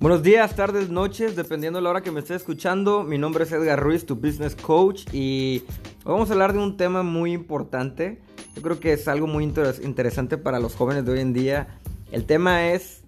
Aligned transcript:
Buenos 0.00 0.22
días, 0.22 0.54
tardes, 0.54 0.90
noches, 0.90 1.34
dependiendo 1.34 1.80
de 1.80 1.82
la 1.82 1.90
hora 1.90 2.02
que 2.02 2.12
me 2.12 2.20
esté 2.20 2.36
escuchando. 2.36 3.02
Mi 3.02 3.18
nombre 3.18 3.42
es 3.42 3.50
Edgar 3.50 3.82
Ruiz, 3.82 4.06
tu 4.06 4.14
business 4.14 4.54
coach, 4.54 5.12
y 5.12 5.64
hoy 6.04 6.12
vamos 6.12 6.30
a 6.30 6.34
hablar 6.34 6.52
de 6.52 6.60
un 6.60 6.76
tema 6.76 7.02
muy 7.02 7.32
importante. 7.32 8.22
Yo 8.54 8.62
creo 8.62 8.78
que 8.78 8.92
es 8.92 9.08
algo 9.08 9.26
muy 9.26 9.42
interesante 9.42 10.38
para 10.38 10.60
los 10.60 10.76
jóvenes 10.76 11.04
de 11.04 11.10
hoy 11.10 11.18
en 11.18 11.32
día. 11.32 11.80
El 12.12 12.26
tema 12.26 12.68
es, 12.68 13.02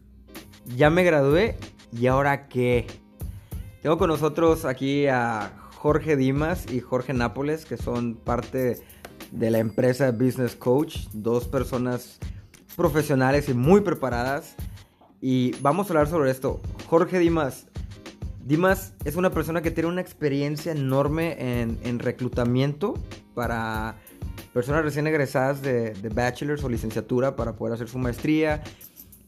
ya 0.75 0.91
me 0.91 1.05
gradué, 1.05 1.57
¿y 1.93 2.09
ahora 2.09 2.49
qué? 2.49 2.89
Tengo 3.83 3.97
con 3.97 4.09
nosotros 4.09 4.65
aquí 4.65 5.07
a 5.07 5.53
Jorge 5.77 6.17
Dimas 6.17 6.73
y 6.73 6.81
Jorge 6.81 7.13
Nápoles, 7.13 7.67
que 7.67 7.77
son 7.77 8.17
parte 8.17 8.83
de 9.31 9.51
la 9.53 9.59
empresa 9.59 10.11
Business 10.11 10.57
Coach, 10.57 11.07
dos 11.13 11.47
personas 11.47 12.19
profesionales 12.75 13.49
y 13.49 13.55
muy 13.55 13.81
preparadas 13.81 14.57
y 15.21 15.53
vamos 15.61 15.87
a 15.87 15.91
hablar 15.91 16.09
sobre 16.09 16.31
esto. 16.31 16.61
Jorge 16.87 17.19
Dimas. 17.19 17.67
Dimas 18.45 18.95
es 19.05 19.17
una 19.17 19.31
persona 19.31 19.63
que 19.63 19.71
tiene 19.71 19.89
una 19.89 20.01
experiencia 20.01 20.73
enorme 20.73 21.61
en, 21.61 21.99
reclutamiento 21.99 22.95
para 23.35 23.97
personas 24.53 24.83
recién 24.83 25.07
egresadas 25.07 25.63
de, 25.63 25.95
bachelor's 26.13 26.65
o 26.65 26.69
licenciatura 26.69 27.37
para 27.37 27.53
poder 27.53 27.75
hacer 27.75 27.89
su 27.89 27.99
maestría. 27.99 28.63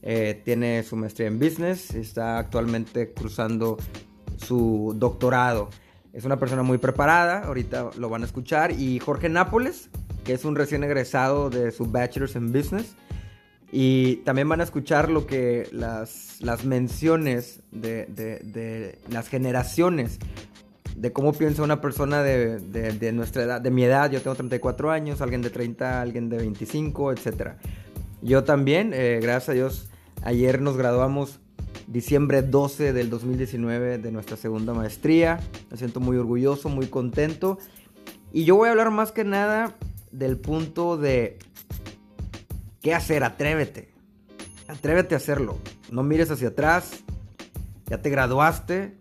Eh, 0.05 0.41
tiene 0.45 0.82
su 0.82 0.96
maestría 0.96 1.28
en 1.28 1.38
business. 1.38 1.95
Está 1.95 2.38
actualmente 2.38 3.12
cruzando 3.12 3.77
su 4.38 4.95
doctorado. 4.96 5.68
Es 6.12 6.24
una 6.24 6.38
persona 6.38 6.62
muy 6.62 6.79
preparada. 6.79 7.45
Ahorita 7.45 7.90
lo 7.98 8.09
van 8.09 8.23
a 8.23 8.24
escuchar. 8.24 8.73
Y 8.73 8.98
Jorge 8.98 9.29
Nápoles, 9.29 9.90
que 10.24 10.32
es 10.32 10.45
un 10.45 10.56
recién 10.56 10.82
egresado 10.84 11.51
de 11.51 11.71
su 11.71 11.84
bachelor's 11.84 12.34
en 12.34 12.51
business 12.51 12.96
y 13.74 14.16
también 14.16 14.51
van 14.51 14.60
a 14.60 14.65
escuchar 14.65 15.10
lo 15.10 15.26
que 15.26 15.66
las, 15.73 16.37
las 16.40 16.66
menciones 16.66 17.60
de, 17.70 18.04
de, 18.04 18.98
las 19.09 19.28
generaciones, 19.28 20.18
de 20.95 21.10
cómo 21.15 21.32
piensa 21.32 21.62
una 21.62 21.80
persona 21.80 22.23
de, 22.23 22.59
de, 22.60 23.12
nuestra 23.12 23.45
edad, 23.45 23.62
de 23.62 23.70
mi 23.70 23.82
edad, 23.84 24.10
yo 24.10 24.20
tengo 24.20 24.37
34 24.37 24.90
años, 24.90 25.23
alguien 25.23 25.40
de 25.40 25.48
30, 25.48 26.02
alguien 26.02 26.28
de 26.28 26.37
25, 26.37 27.12
etc. 27.12 27.52
Yo 28.20 28.45
también, 28.45 28.93
eh, 28.93 29.20
gracias 29.23 29.48
a 29.48 29.52
Dios, 29.52 29.88
ayer 30.23 30.60
nos 30.60 30.76
graduamos 30.76 31.40
diciembre 31.87 32.43
12 32.43 32.93
del 32.93 33.09
2019 33.09 33.96
de 33.96 34.12
nuestra 34.12 34.37
segunda 34.37 34.74
maestría. 34.74 35.40
Me 35.70 35.78
siento 35.78 35.98
muy 35.98 36.18
orgulloso, 36.18 36.68
muy 36.68 36.88
contento. 36.88 37.59
Y 38.34 38.45
yo 38.45 38.56
voy 38.56 38.68
a 38.68 38.73
hablar 38.73 38.90
más 38.90 39.12
que 39.12 39.24
nada 39.24 39.74
del 40.10 40.37
punto 40.37 40.98
de 40.98 41.38
¿Qué 42.83 42.95
hacer? 42.95 43.23
Atrévete. 43.23 43.93
Atrévete 44.66 45.15
a 45.15 45.19
hacerlo. 45.19 45.59
No 45.93 46.02
mires 46.02 46.30
hacia 46.33 46.49
atrás. 46.49 47.05
Ya 47.87 48.02
te 48.02 48.11
graduaste. 48.11 48.99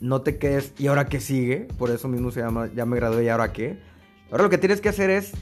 No 0.00 0.22
te 0.22 0.38
quedes. 0.38 0.72
¿Y 0.78 0.86
ahora 0.86 1.06
qué 1.06 1.20
sigue? 1.20 1.66
Por 1.78 1.90
eso 1.90 2.06
mismo 2.06 2.30
se 2.30 2.40
llama 2.40 2.70
Ya 2.72 2.86
me 2.86 2.94
gradué 2.94 3.24
y 3.24 3.28
ahora 3.28 3.52
qué. 3.52 3.80
Ahora 4.30 4.44
lo 4.44 4.50
que 4.50 4.58
tienes 4.58 4.80
que 4.80 4.88
hacer 4.88 5.10
es 5.10 5.32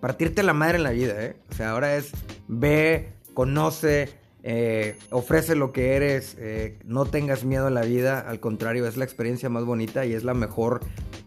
partirte 0.00 0.42
la 0.42 0.54
madre 0.54 0.78
en 0.78 0.84
la 0.84 0.92
vida, 0.92 1.22
¿eh? 1.22 1.36
O 1.50 1.54
sea, 1.54 1.72
ahora 1.72 1.96
es 1.96 2.12
ve, 2.48 3.12
conoce, 3.34 4.08
eh, 4.42 4.96
ofrece 5.10 5.54
lo 5.54 5.72
que 5.72 5.94
eres, 5.96 6.36
eh, 6.38 6.78
no 6.86 7.04
tengas 7.04 7.44
miedo 7.44 7.68
en 7.68 7.74
la 7.74 7.82
vida, 7.82 8.18
al 8.18 8.40
contrario, 8.40 8.86
es 8.86 8.96
la 8.96 9.04
experiencia 9.04 9.50
más 9.50 9.66
bonita 9.66 10.06
y 10.06 10.14
es 10.14 10.24
la 10.24 10.32
mejor, 10.32 10.80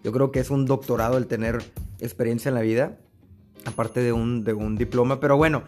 yo 0.03 0.11
creo 0.11 0.31
que 0.31 0.39
es 0.39 0.49
un 0.49 0.65
doctorado 0.65 1.19
el 1.19 1.27
tener 1.27 1.59
experiencia 1.99 2.49
en 2.49 2.55
la 2.55 2.61
vida 2.61 2.97
aparte 3.65 4.01
de 4.01 4.13
un, 4.13 4.43
de 4.43 4.53
un 4.53 4.75
diploma. 4.75 5.19
Pero 5.19 5.37
bueno, 5.37 5.63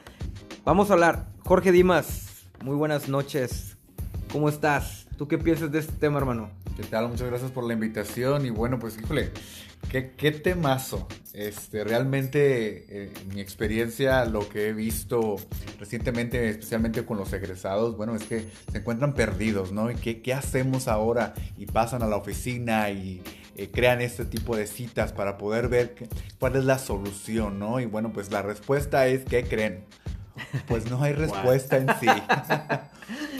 vamos 0.63 0.89
a 0.89 0.93
hablar. 0.93 1.27
Jorge 1.39 1.71
Dimas, 1.71 2.47
muy 2.63 2.75
buenas 2.75 3.09
noches. 3.09 3.77
¿Cómo 4.31 4.49
estás? 4.49 5.07
¿Tú 5.17 5.27
qué 5.27 5.37
piensas 5.37 5.71
de 5.71 5.79
este 5.79 5.93
tema, 5.93 6.17
hermano? 6.17 6.49
¿Qué 6.75 6.83
tal? 6.83 7.07
Muchas 7.07 7.27
gracias 7.27 7.51
por 7.51 7.63
la 7.63 7.73
invitación. 7.73 8.45
Y 8.45 8.49
bueno, 8.49 8.79
pues 8.79 8.97
híjole, 8.97 9.31
qué, 9.89 10.11
qué 10.11 10.31
temazo. 10.31 11.07
Este, 11.31 11.83
realmente, 11.83 12.85
eh, 12.89 13.13
mi 13.33 13.39
experiencia, 13.39 14.25
lo 14.25 14.47
que 14.49 14.67
he 14.69 14.73
visto 14.73 15.37
recientemente, 15.79 16.49
especialmente 16.49 17.05
con 17.05 17.17
los 17.17 17.31
egresados, 17.31 17.95
bueno, 17.95 18.15
es 18.15 18.23
que 18.23 18.45
se 18.71 18.79
encuentran 18.79 19.13
perdidos, 19.13 19.71
¿no? 19.71 19.89
¿Y 19.89 19.95
qué, 19.95 20.21
qué 20.21 20.33
hacemos 20.33 20.87
ahora? 20.87 21.33
Y 21.57 21.65
pasan 21.65 22.03
a 22.03 22.07
la 22.07 22.17
oficina 22.17 22.89
y 22.89 23.21
eh, 23.55 23.69
crean 23.71 24.01
este 24.01 24.25
tipo 24.25 24.55
de 24.55 24.67
citas 24.67 25.13
para 25.13 25.37
poder 25.37 25.69
ver 25.69 25.95
cuál 26.39 26.55
es 26.55 26.65
la 26.65 26.77
solución, 26.77 27.59
¿no? 27.59 27.79
Y 27.79 27.85
bueno, 27.85 28.11
pues 28.11 28.31
la 28.31 28.41
respuesta 28.41 29.07
es, 29.07 29.23
¿qué 29.25 29.43
creen? 29.43 29.85
Pues 30.67 30.89
no 30.89 31.01
hay 31.01 31.13
respuesta 31.13 31.77
en 31.77 31.87
sí. 31.99 32.07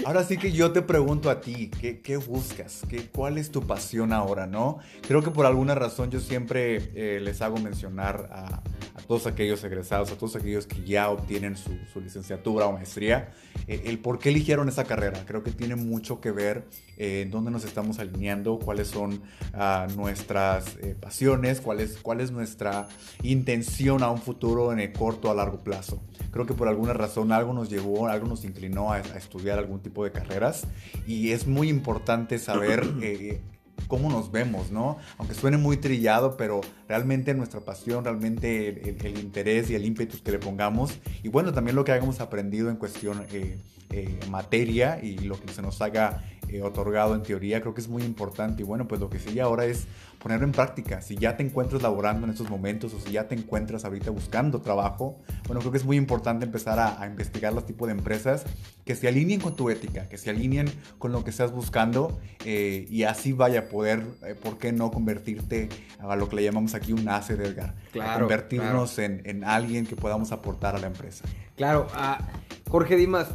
ahora 0.03 0.23
sí 0.23 0.37
que 0.37 0.51
yo 0.51 0.71
te 0.71 0.81
pregunto 0.81 1.29
a 1.29 1.41
ti, 1.41 1.69
¿qué, 1.69 2.17
buscas? 2.17 2.81
¿Qué, 2.89 3.07
¿Cuál 3.07 3.37
es 3.37 3.51
tu 3.51 3.61
pasión 3.61 4.13
ahora, 4.13 4.47
no? 4.47 4.79
Creo 5.07 5.21
que 5.21 5.31
por 5.31 5.45
alguna 5.45 5.75
razón 5.75 6.11
yo 6.11 6.19
siempre 6.19 6.91
eh, 6.95 7.19
les 7.21 7.41
hago 7.41 7.57
mencionar 7.57 8.29
a, 8.31 8.61
todos 9.07 9.27
aquellos 9.27 9.63
egresados, 9.63 10.11
a 10.11 10.17
todos 10.17 10.35
aquellos 10.35 10.65
que 10.65 10.83
ya 10.83 11.09
obtienen 11.09 11.55
su, 11.55 12.01
licenciatura 12.01 12.65
o 12.65 12.73
maestría, 12.73 13.31
eh, 13.67 13.83
el 13.85 13.99
por 13.99 14.19
qué 14.19 14.29
eligieron 14.29 14.67
esa 14.67 14.83
carrera. 14.83 15.23
Creo 15.25 15.43
que 15.43 15.51
tiene 15.51 15.75
mucho 15.75 16.19
que 16.19 16.31
ver 16.31 16.65
eh, 16.97 17.21
en 17.21 17.31
dónde 17.31 17.51
nos 17.51 17.65
estamos 17.65 17.99
alineando, 17.99 18.59
cuáles 18.59 18.87
son 18.87 19.21
ah, 19.53 19.87
nuestras 19.95 20.77
eh, 20.77 20.95
pasiones, 20.99 21.61
cuál 21.61 21.79
es, 21.79 21.97
cuál 21.97 22.21
es 22.21 22.31
nuestra 22.31 22.87
intención 23.23 24.03
a 24.03 24.09
un 24.09 24.19
futuro 24.19 24.71
en 24.71 24.79
el 24.79 24.91
corto 24.91 25.29
a 25.29 25.35
largo 25.35 25.63
plazo. 25.63 26.01
Creo 26.31 26.45
que 26.45 26.53
por 26.53 26.67
alguna 26.67 26.93
razón 26.93 27.31
algo 27.31 27.53
nos 27.53 27.69
llevó, 27.69 28.07
algo 28.07 28.27
nos 28.27 28.43
inclinó 28.43 28.91
a, 28.91 28.97
a 28.97 29.17
estudiar 29.17 29.59
algún 29.59 29.81
tipo 29.85 30.03
de 30.03 30.11
carreras 30.11 30.67
y 31.07 31.31
es 31.31 31.47
muy 31.47 31.69
importante 31.69 32.37
saber 32.39 32.85
cómo 33.87 34.09
nos 34.09 34.31
vemos, 34.31 34.71
¿no? 34.71 34.97
Aunque 35.17 35.35
suene 35.35 35.57
muy 35.57 35.77
trillado, 35.77 36.37
pero 36.37 36.61
realmente 36.87 37.33
nuestra 37.33 37.59
pasión, 37.59 38.03
realmente 38.03 38.89
el, 38.89 39.19
interés 39.19 39.69
y 39.69 39.75
el 39.75 39.85
ímpetu 39.85 40.17
que 40.23 40.31
le 40.31 40.39
pongamos, 40.39 40.99
y 41.23 41.29
bueno, 41.29 41.53
también 41.53 41.75
lo 41.75 41.83
que 41.83 41.91
hayamos 41.91 42.19
aprendido 42.19 42.69
en 42.69 42.77
cuestión 42.77 43.25
eh, 43.31 43.59
eh, 43.91 44.19
materia 44.29 44.99
y 45.01 45.19
lo 45.19 45.39
que 45.39 45.53
se 45.53 45.61
nos 45.61 45.81
haga 45.81 46.23
eh, 46.49 46.61
otorgado 46.61 47.15
en 47.15 47.23
teoría, 47.23 47.61
creo 47.61 47.73
que 47.73 47.81
es 47.81 47.87
muy 47.87 48.03
importante. 48.03 48.63
Y 48.63 48.65
bueno, 48.65 48.87
pues 48.87 49.01
lo 49.01 49.09
que 49.09 49.19
sigue 49.19 49.41
ahora 49.41 49.65
es 49.65 49.87
ponerlo 50.25 50.45
en 50.45 50.53
práctica. 50.53 51.01
Si 51.01 51.15
ya 51.17 51.37
te 51.37 51.43
encuentras 51.43 51.83
laborando 51.83 52.25
en 52.25 52.31
estos 52.31 52.49
momentos 52.49 52.93
o 52.93 52.99
si 52.99 53.11
ya 53.11 53.27
te 53.27 53.35
encuentras 53.35 53.85
ahorita 53.85 54.09
buscando 54.09 54.59
trabajo, 54.59 55.21
bueno, 55.45 55.59
creo 55.59 55.71
que 55.71 55.77
es 55.77 55.85
muy 55.85 55.97
importante 55.97 56.45
empezar 56.45 56.79
a, 56.79 57.05
investigar 57.05 57.53
los 57.53 57.65
tipos 57.65 57.87
de 57.87 57.93
empresas 57.93 58.43
que 58.85 58.95
se 58.95 59.07
alineen 59.07 59.39
con 59.39 59.55
tu 59.55 59.69
ética, 59.69 60.09
que 60.09 60.17
se 60.17 60.31
alineen 60.31 60.67
con 60.97 61.11
lo 61.11 61.23
que 61.23 61.29
estás 61.29 61.51
buscando 61.51 62.19
eh, 62.43 62.87
y 62.89 63.03
así 63.03 63.33
vaya 63.33 63.59
a 63.59 63.63
poder, 63.65 64.03
eh, 64.25 64.33
¿por 64.33 64.57
qué 64.57 64.71
no 64.71 64.89
convertirte 64.89 65.69
a 65.99 66.15
lo 66.15 66.27
que 66.27 66.37
le 66.37 66.43
llamamos 66.43 66.73
aquí 66.73 66.91
un 66.91 67.07
ace 67.07 67.35
de 67.35 67.47
Edgar? 67.47 67.75
Claro, 67.91 68.21
convertirnos 68.21 68.97
En, 68.97 69.21
en, 69.25 69.43
alguien 69.43 69.85
que 69.85 69.95
podamos 69.95 70.31
aportar 70.31 70.75
a 70.75 70.79
la 70.79 70.87
empresa. 70.87 71.25
Claro, 71.55 71.87
uh, 71.93 72.69
Jorge 72.69 72.95
Dimas, 72.95 73.27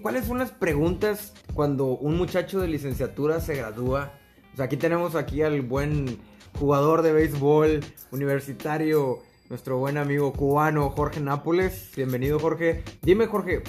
¿cuáles 0.00 0.24
son 0.24 0.38
las 0.38 0.52
preguntas 0.52 1.34
cuando 1.54 1.86
un 1.86 2.16
muchacho 2.16 2.60
de 2.60 2.68
licenciatura 2.68 3.40
se 3.40 3.54
gradúa? 3.54 4.12
O 4.52 4.56
sea, 4.56 4.66
aquí 4.66 4.76
tenemos 4.76 5.14
aquí 5.14 5.42
al 5.42 5.62
buen 5.62 6.18
jugador 6.58 7.02
de 7.02 7.12
béisbol 7.12 7.84
universitario, 8.10 9.22
nuestro 9.48 9.78
buen 9.78 9.96
amigo 9.96 10.32
cubano 10.32 10.90
Jorge 10.90 11.20
Nápoles. 11.20 11.90
Bienvenido 11.96 12.38
Jorge. 12.38 12.82
Dime 13.02 13.26
Jorge, 13.26 13.62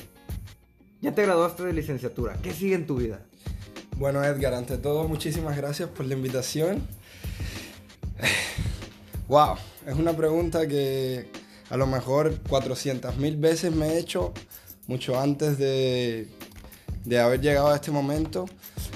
ya 1.01 1.13
te 1.13 1.21
graduaste 1.21 1.63
de 1.63 1.73
licenciatura, 1.73 2.37
¿qué 2.41 2.53
sigue 2.53 2.75
en 2.75 2.87
tu 2.87 2.97
vida? 2.97 3.25
Bueno 3.97 4.23
Edgar, 4.23 4.53
ante 4.53 4.77
todo 4.77 5.07
muchísimas 5.07 5.55
gracias 5.55 5.89
por 5.89 6.05
la 6.05 6.15
invitación. 6.15 6.87
Wow, 9.27 9.55
es 9.87 9.95
una 9.95 10.15
pregunta 10.15 10.67
que 10.67 11.31
a 11.71 11.77
lo 11.77 11.87
mejor 11.87 12.39
400 12.47 13.17
mil 13.17 13.37
veces 13.37 13.73
me 13.73 13.93
he 13.93 13.97
hecho 13.97 14.33
mucho 14.85 15.19
antes 15.19 15.57
de, 15.57 16.27
haber 17.19 17.41
llegado 17.41 17.69
a 17.69 17.75
este 17.75 17.91
momento. 17.91 18.45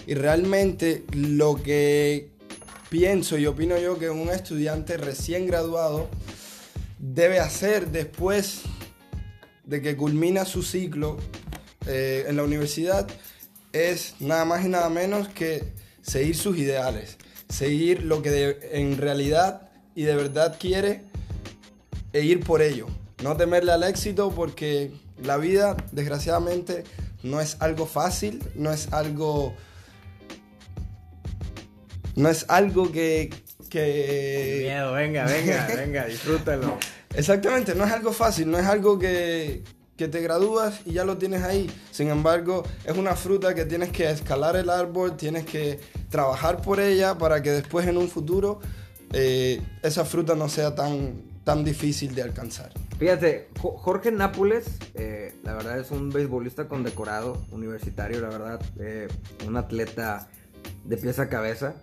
Y 0.08 0.16
realmente 0.16 1.04
lo 1.14 1.62
que 1.62 2.30
pienso 2.90 3.38
y 3.38 3.46
opino 3.46 3.78
yo 3.78 4.00
que 4.00 4.10
un 4.10 4.30
estudiante 4.30 4.98
recién 4.98 5.46
graduado 5.46 6.10
debe 6.98 7.40
hacer 7.40 7.92
después 7.92 8.62
de 9.64 9.82
que 9.82 9.96
culmina 9.96 10.46
su 10.46 10.64
ciclo 10.64 11.18
eh, 11.86 12.26
en 12.28 12.38
la 12.38 12.44
universidad 12.44 13.08
es 13.72 14.16
nada 14.20 14.46
más 14.46 14.66
y 14.66 14.70
nada 14.70 14.90
menos 14.90 15.28
que 15.30 15.64
seguir 16.02 16.36
sus 16.36 16.58
ideales, 16.58 17.18
seguir 17.48 18.04
lo 18.04 18.22
que 18.22 18.58
en 18.72 18.98
realidad 18.98 19.70
y 19.96 20.04
de 20.04 20.16
verdad 20.16 20.58
quiere 20.60 21.04
e 22.14 22.22
ir 22.22 22.40
por 22.40 22.62
ello. 22.62 22.88
No 23.24 23.38
temerle 23.38 23.72
al 23.72 23.84
éxito 23.84 24.32
porque 24.32 24.92
la 25.24 25.38
vida, 25.38 25.78
desgraciadamente, 25.92 26.84
no 27.24 27.42
es 27.42 27.58
algo 27.60 27.86
fácil, 27.86 28.44
no 28.56 28.72
es 28.72 28.92
algo... 28.94 29.54
No 32.16 32.30
es 32.30 32.46
algo 32.50 32.92
que... 32.92 33.30
que... 33.70 34.62
Miedo, 34.64 34.94
venga, 34.94 35.26
venga, 35.26 35.68
venga, 35.76 36.06
disfrútalo. 36.06 36.78
Exactamente, 37.14 37.76
no 37.76 37.86
es 37.86 37.92
algo 37.92 38.12
fácil, 38.12 38.50
no 38.52 38.60
es 38.60 38.66
algo 38.66 39.00
que, 39.00 39.64
que 39.96 40.08
te 40.08 40.22
gradúas 40.22 40.82
y 40.86 40.94
ya 40.94 41.04
lo 41.04 41.18
tienes 41.18 41.44
ahí. 41.44 41.70
Sin 41.92 42.10
embargo, 42.10 42.64
es 42.86 42.96
una 42.98 43.16
fruta 43.16 43.56
que 43.56 43.66
tienes 43.66 43.90
que 43.90 44.10
escalar 44.10 44.56
el 44.56 44.70
árbol, 44.70 45.18
tienes 45.18 45.46
que 45.46 45.80
trabajar 46.10 46.62
por 46.62 46.80
ella 46.80 47.18
para 47.18 47.42
que 47.42 47.52
después 47.52 47.88
en 47.88 47.98
un 47.98 48.10
futuro 48.10 48.60
eh, 49.12 49.62
esa 49.82 50.06
fruta 50.06 50.36
no 50.36 50.50
sea 50.50 50.76
tan, 50.76 51.24
tan 51.44 51.64
difícil 51.64 52.14
de 52.16 52.22
alcanzar. 52.22 52.72
Fíjate, 53.00 53.48
Jorge 53.58 54.12
Nápoles, 54.12 54.78
eh, 54.94 55.34
la 55.44 55.54
verdad 55.54 55.80
es 55.80 55.90
un 55.90 56.10
beisbolista 56.10 56.68
condecorado, 56.68 57.42
universitario, 57.50 58.20
la 58.20 58.28
verdad, 58.28 58.62
eh, 58.78 59.08
un 59.48 59.56
atleta 59.56 60.28
de 60.84 60.98
pieza 60.98 61.24
a 61.24 61.30
cabeza. 61.30 61.76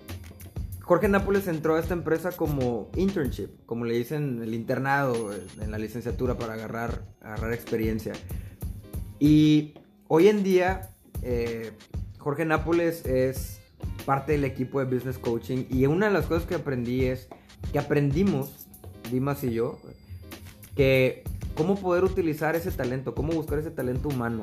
Jorge 0.83 1.09
Nápoles 1.09 1.49
entró 1.49 1.77
a 1.77 1.81
esta 1.81 1.95
empresa 1.95 2.33
como 2.33 2.91
internship, 2.97 3.49
como 3.65 3.87
le 3.87 3.95
dicen 3.95 4.43
el 4.43 4.53
internado 4.53 5.31
en 5.33 5.71
la 5.71 5.79
licenciatura 5.79 6.37
para 6.37 6.53
agarrar, 6.53 7.07
agarrar 7.23 7.55
experiencia. 7.55 8.13
Y 9.19 9.73
hoy 10.09 10.29
en 10.29 10.43
día 10.43 10.91
eh, 11.23 11.73
Jorge 12.19 12.45
Nápoles 12.45 13.07
es 13.07 13.63
parte 14.05 14.33
del 14.33 14.45
equipo 14.45 14.85
de 14.85 14.95
Business 14.95 15.17
Coaching 15.17 15.65
y 15.71 15.87
una 15.87 16.09
de 16.09 16.13
las 16.13 16.27
cosas 16.27 16.47
que 16.47 16.57
aprendí 16.57 17.07
es 17.07 17.29
que 17.73 17.79
aprendimos, 17.79 18.69
Dimas 19.11 19.43
y 19.45 19.55
yo, 19.55 19.81
que 20.77 21.25
cómo 21.57 21.75
poder 21.75 22.05
utilizar 22.05 22.55
ese 22.55 22.71
talento, 22.71 23.15
cómo 23.15 23.33
buscar 23.33 23.59
ese 23.59 23.73
talento 23.73 24.09
humano 24.09 24.43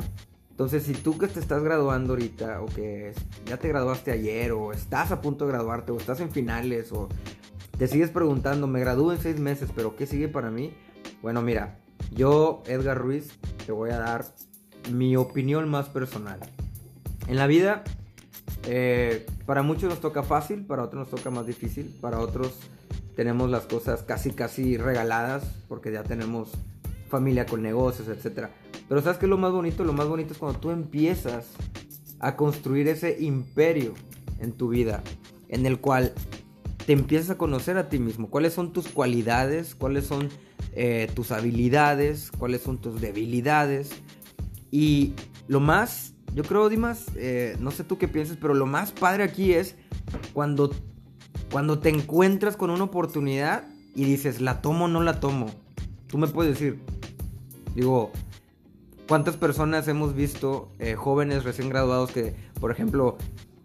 entonces, 0.54 0.84
si 0.84 0.94
tú 0.94 1.18
que 1.18 1.28
te 1.28 1.40
estás 1.40 1.64
graduando 1.64 2.14
ahorita, 2.14 2.62
o 2.62 2.68
que 2.68 3.12
ya 3.48 3.58
te 3.58 3.68
graduaste 3.70 4.12
ayer, 4.12 4.52
o 4.52 4.72
estás 4.72 5.12
a 5.12 5.20
punto 5.20 5.48
de 5.48 5.52
graduarte, 5.52 5.92
o 5.92 5.98
estás 5.98 6.20
en 6.20 6.30
finales, 6.30 6.92
o 6.92 7.10
te 7.80 7.88
sigues 7.88 8.12
preguntando, 8.12 8.68
me 8.68 8.80
gradúo 8.80 9.12
en 9.12 9.20
seis 9.20 9.40
meses, 9.40 9.72
pero 9.76 9.96
¿qué 9.96 10.06
sigue 10.06 10.28
para 10.28 10.52
mí? 10.52 10.72
Bueno, 11.24 11.42
mira, 11.42 11.80
yo, 12.12 12.62
Edgar 12.68 13.00
Ruiz, 13.00 13.32
te 13.66 13.72
voy 13.72 13.90
a 13.90 13.98
dar 13.98 14.26
mi 14.92 15.16
opinión 15.16 15.68
más 15.70 15.90
personal. 15.90 16.40
En 17.28 17.38
la 17.38 17.48
vida, 17.48 17.84
eh, 18.68 19.26
para 19.48 19.64
muchos 19.64 19.90
nos 19.90 20.02
toca 20.02 20.22
fácil, 20.22 20.68
para 20.68 20.84
otros 20.84 21.00
nos 21.00 21.10
toca 21.10 21.32
más 21.32 21.48
difícil, 21.48 21.98
para 22.00 22.20
otros 22.20 22.60
tenemos 23.16 23.50
las 23.50 23.66
cosas 23.66 24.04
casi, 24.04 24.32
casi 24.32 24.78
regaladas, 24.78 25.44
porque 25.68 25.92
ya 25.92 26.04
tenemos 26.04 26.52
familia 27.10 27.46
con 27.46 27.62
negocios, 27.62 28.08
etcétera. 28.08 28.52
Pero 28.90 29.02
¿sabes 29.02 29.18
qué 29.18 29.28
lo 29.28 29.38
más 29.38 29.52
bonito? 29.52 29.84
Lo 29.84 29.94
más 29.94 30.08
bonito 30.08 30.34
es 30.34 30.40
cuando 30.40 30.60
tú 30.60 30.72
empiezas 30.72 31.48
a 32.20 32.36
construir 32.36 32.88
ese 32.88 33.18
imperio 33.22 33.94
en 34.40 34.54
tu 34.54 34.70
vida, 34.70 35.04
en 35.50 35.66
el 35.66 35.80
cual 35.80 36.14
te 36.86 36.94
empiezas 36.94 37.32
a 37.32 37.38
conocer 37.38 37.78
a 37.78 37.90
ti 37.90 38.00
mismo. 38.00 38.30
¿Cuáles 38.30 38.54
son 38.54 38.74
tus 38.74 38.88
cualidades? 38.88 39.76
¿Cuáles 39.76 40.06
son 40.06 40.30
eh, 40.74 41.10
tus 41.14 41.32
habilidades? 41.32 42.32
¿Cuáles 42.32 42.62
son 42.62 42.80
tus 42.80 43.00
debilidades? 43.00 43.92
Y 44.72 45.14
lo 45.48 45.60
más, 45.60 46.14
yo 46.34 46.44
creo, 46.44 46.68
Dimas, 46.70 47.06
eh, 47.16 47.56
no 47.60 47.72
sé 47.72 47.84
tú 47.84 47.98
qué 47.98 48.08
piensas, 48.08 48.38
pero 48.40 48.54
lo 48.54 48.66
más 48.66 48.92
padre 48.92 49.24
aquí 49.24 49.54
es 49.54 49.76
cuando, 50.34 50.72
cuando 51.54 51.80
te 51.80 51.88
encuentras 51.88 52.58
con 52.58 52.70
una 52.70 52.84
oportunidad 52.84 53.64
y 53.96 54.04
dices, 54.04 54.42
la 54.42 54.62
tomo 54.62 54.86
o 54.86 54.88
no 54.90 55.02
la 55.02 55.22
tomo. 55.22 55.50
Tú 56.08 56.18
me 56.18 56.28
puedes 56.28 56.54
decir, 56.54 56.82
digo, 57.76 58.12
¿Cuántas 59.08 59.36
personas 59.36 59.88
hemos 59.90 60.16
visto, 60.16 60.72
eh, 60.80 60.96
jóvenes 60.96 61.44
recién 61.44 61.70
graduados, 61.70 62.12
que, 62.12 62.34
por 62.60 62.72
ejemplo, 62.72 63.18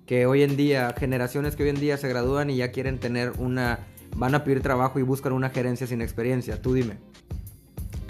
que 0.05 0.27
hoy 0.27 0.43
en 0.43 0.57
día, 0.57 0.93
generaciones 0.99 1.55
que 1.55 1.63
hoy 1.63 1.69
en 1.69 1.81
día 1.81 1.97
se 1.97 2.09
gradúan 2.09 2.51
y 2.51 2.57
ya 2.57 2.73
quieren 2.73 2.99
tener 2.99 3.33
una, 3.39 3.87
van 4.17 4.35
a 4.35 4.43
pedir 4.43 4.63
trabajo 4.63 4.99
y 4.99 5.03
buscan 5.03 5.33
una 5.33 5.51
gerencia 5.51 5.87
sin 5.87 6.03
experiencia? 6.03 6.61
Tú 6.61 6.75
dime. 6.75 6.99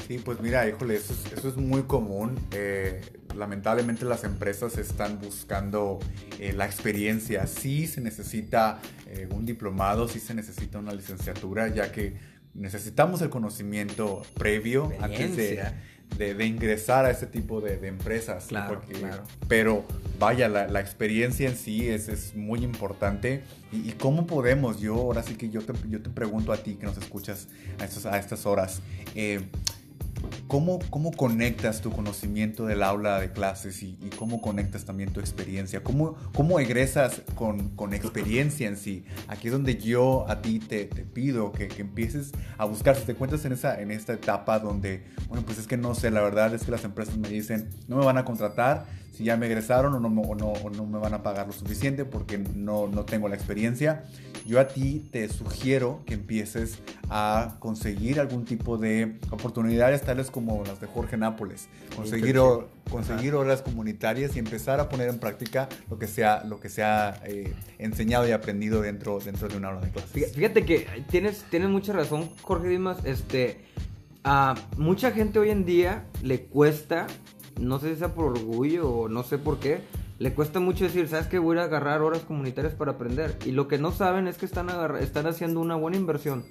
Sí, 0.06 0.18
pues 0.18 0.40
mira, 0.40 0.66
híjole, 0.66 0.96
eso 0.96 1.48
es, 1.48 1.56
muy 1.56 1.82
común. 1.82 2.34
Eh, 2.52 3.02
lamentablemente 3.38 4.04
las 4.04 4.24
empresas 4.24 4.76
están 4.76 5.20
buscando 5.20 5.98
eh, 6.38 6.52
la 6.52 6.66
experiencia. 6.66 7.46
Sí 7.46 7.86
se 7.86 8.00
necesita 8.00 8.80
un 9.30 9.46
diplomado, 9.46 10.06
sí 10.06 10.20
se 10.20 10.34
necesita 10.34 10.78
una 10.78 10.92
licenciatura, 10.92 11.68
ya 11.68 11.90
que 11.90 12.14
necesitamos 12.52 13.22
el 13.22 13.30
conocimiento 13.30 14.22
previo 14.34 14.92
antes 15.00 15.34
de 15.34 15.62
de, 16.16 16.46
ingresar 16.46 17.04
a 17.04 17.10
ese 17.10 17.26
tipo 17.26 17.60
de, 17.60 17.86
empresas. 17.86 18.46
Claro, 18.46 18.80
claro. 18.80 19.22
Pero 19.46 19.84
vaya, 20.18 20.48
la, 20.48 20.80
experiencia 20.80 21.48
en 21.48 21.56
sí 21.56 21.88
es, 21.88 22.08
es 22.08 22.34
muy 22.34 22.64
importante. 22.64 23.42
Y, 23.72 23.92
cómo 23.92 24.26
podemos? 24.26 24.80
Yo, 24.80 24.94
ahora 24.94 25.22
sí 25.22 25.34
que 25.34 25.50
yo 25.50 25.62
te, 25.62 25.72
yo 25.88 26.00
te 26.00 26.10
pregunto 26.10 26.52
a 26.52 26.56
ti 26.56 26.74
que 26.74 26.86
nos 26.86 26.96
escuchas 26.98 27.48
a, 27.78 27.84
estos, 27.84 28.06
a 28.06 28.18
estas 28.18 28.46
horas. 28.46 28.80
Eh, 29.14 29.42
¿Cómo, 30.46 30.78
¿Cómo 30.90 31.12
conectas 31.12 31.82
tu 31.82 31.90
conocimiento 31.90 32.64
del 32.64 32.82
aula 32.82 33.20
de 33.20 33.32
clases 33.32 33.82
y, 33.82 33.96
cómo 34.16 34.40
conectas 34.40 34.84
también 34.84 35.12
tu 35.12 35.20
experiencia? 35.20 35.82
¿Cómo, 35.82 36.16
cómo 36.34 36.58
egresas 36.58 37.22
con, 37.34 37.70
con, 37.76 37.92
experiencia 37.92 38.66
en 38.66 38.76
sí? 38.76 39.04
Aquí 39.28 39.48
es 39.48 39.52
donde 39.52 39.76
yo 39.76 40.24
a 40.28 40.40
ti 40.40 40.58
te, 40.58 40.86
te 40.86 41.02
pido 41.02 41.52
que, 41.52 41.68
que, 41.68 41.82
empieces 41.82 42.32
a 42.56 42.64
buscar, 42.64 42.96
si 42.96 43.04
te 43.04 43.14
cuentas 43.14 43.44
en, 43.44 43.52
esa, 43.52 43.80
en 43.80 43.90
esta 43.90 44.14
etapa 44.14 44.58
donde, 44.58 45.04
bueno, 45.28 45.44
pues 45.44 45.58
es 45.58 45.66
que 45.66 45.76
no 45.76 45.94
sé, 45.94 46.10
la 46.10 46.22
verdad 46.22 46.54
es 46.54 46.64
que 46.64 46.70
las 46.70 46.84
empresas 46.84 47.18
me 47.18 47.28
dicen, 47.28 47.68
no 47.86 47.96
me 47.98 48.04
van 48.04 48.16
a 48.16 48.24
contratar, 48.24 48.86
si 49.18 49.24
ya 49.24 49.36
me 49.36 49.46
egresaron 49.46 49.92
o 49.94 49.98
no, 49.98 50.08
o 50.08 50.34
no, 50.36 50.46
o 50.46 50.70
no 50.70 50.86
me 50.86 50.96
van 50.96 51.12
a 51.12 51.24
pagar 51.24 51.48
lo 51.48 51.52
suficiente 51.52 52.04
porque 52.04 52.38
no, 52.38 52.86
no 52.86 53.04
tengo 53.04 53.28
la 53.28 53.34
experiencia, 53.34 54.04
yo 54.46 54.60
a 54.60 54.68
ti 54.68 55.08
te 55.10 55.28
sugiero 55.28 56.04
que 56.06 56.14
empieces 56.14 56.78
a 57.10 57.56
conseguir 57.58 58.20
algún 58.20 58.44
tipo 58.44 58.78
de 58.78 59.18
oportunidades 59.32 60.02
tales 60.02 60.30
como 60.30 60.62
las 60.64 60.80
de 60.80 60.86
Jorge 60.86 61.16
Nápoles, 61.16 61.68
conseguir, 61.96 62.38
conseguir 62.88 63.34
horas 63.34 63.60
comunitarias 63.60 64.36
y 64.36 64.38
empezar 64.38 64.78
a 64.78 64.88
poner 64.88 65.08
en 65.08 65.18
práctica 65.18 65.68
lo 65.90 65.98
que 65.98 66.06
sea 66.06 66.44
lo 66.44 66.60
que 66.60 66.68
se 66.68 66.84
ha 66.84 67.20
eh, 67.24 67.52
enseñado 67.78 68.28
y 68.28 68.30
aprendido 68.30 68.82
dentro, 68.82 69.18
dentro 69.18 69.48
de 69.48 69.56
una 69.56 69.70
aula 69.70 69.80
de 69.80 69.90
clases. 69.90 70.32
Fíjate 70.32 70.64
que 70.64 70.86
tienes, 71.10 71.44
tienes 71.50 71.70
mucha 71.70 71.92
razón, 71.92 72.30
Jorge 72.42 72.68
Dimas. 72.68 73.04
Este, 73.04 73.62
a 74.22 74.54
mucha 74.76 75.10
gente 75.10 75.40
hoy 75.40 75.50
en 75.50 75.64
día 75.64 76.04
le 76.22 76.42
cuesta 76.42 77.08
no 77.58 77.78
sé 77.78 77.92
si 77.92 78.00
sea 78.00 78.14
por 78.14 78.26
orgullo 78.26 78.90
o 78.90 79.08
no 79.08 79.22
sé 79.22 79.38
por 79.38 79.58
qué, 79.58 79.80
le 80.18 80.34
cuesta 80.34 80.58
mucho 80.58 80.84
decir, 80.84 81.06
¿sabes 81.08 81.28
que 81.28 81.38
Voy 81.38 81.58
a 81.58 81.64
agarrar 81.64 82.02
horas 82.02 82.22
comunitarias 82.22 82.74
para 82.74 82.92
aprender. 82.92 83.38
Y 83.46 83.52
lo 83.52 83.68
que 83.68 83.78
no 83.78 83.92
saben 83.92 84.26
es 84.26 84.36
que 84.36 84.46
están, 84.46 84.68
están 85.00 85.26
haciendo 85.26 85.60
una 85.60 85.76
buena 85.76 85.96
inversión. 85.96 86.44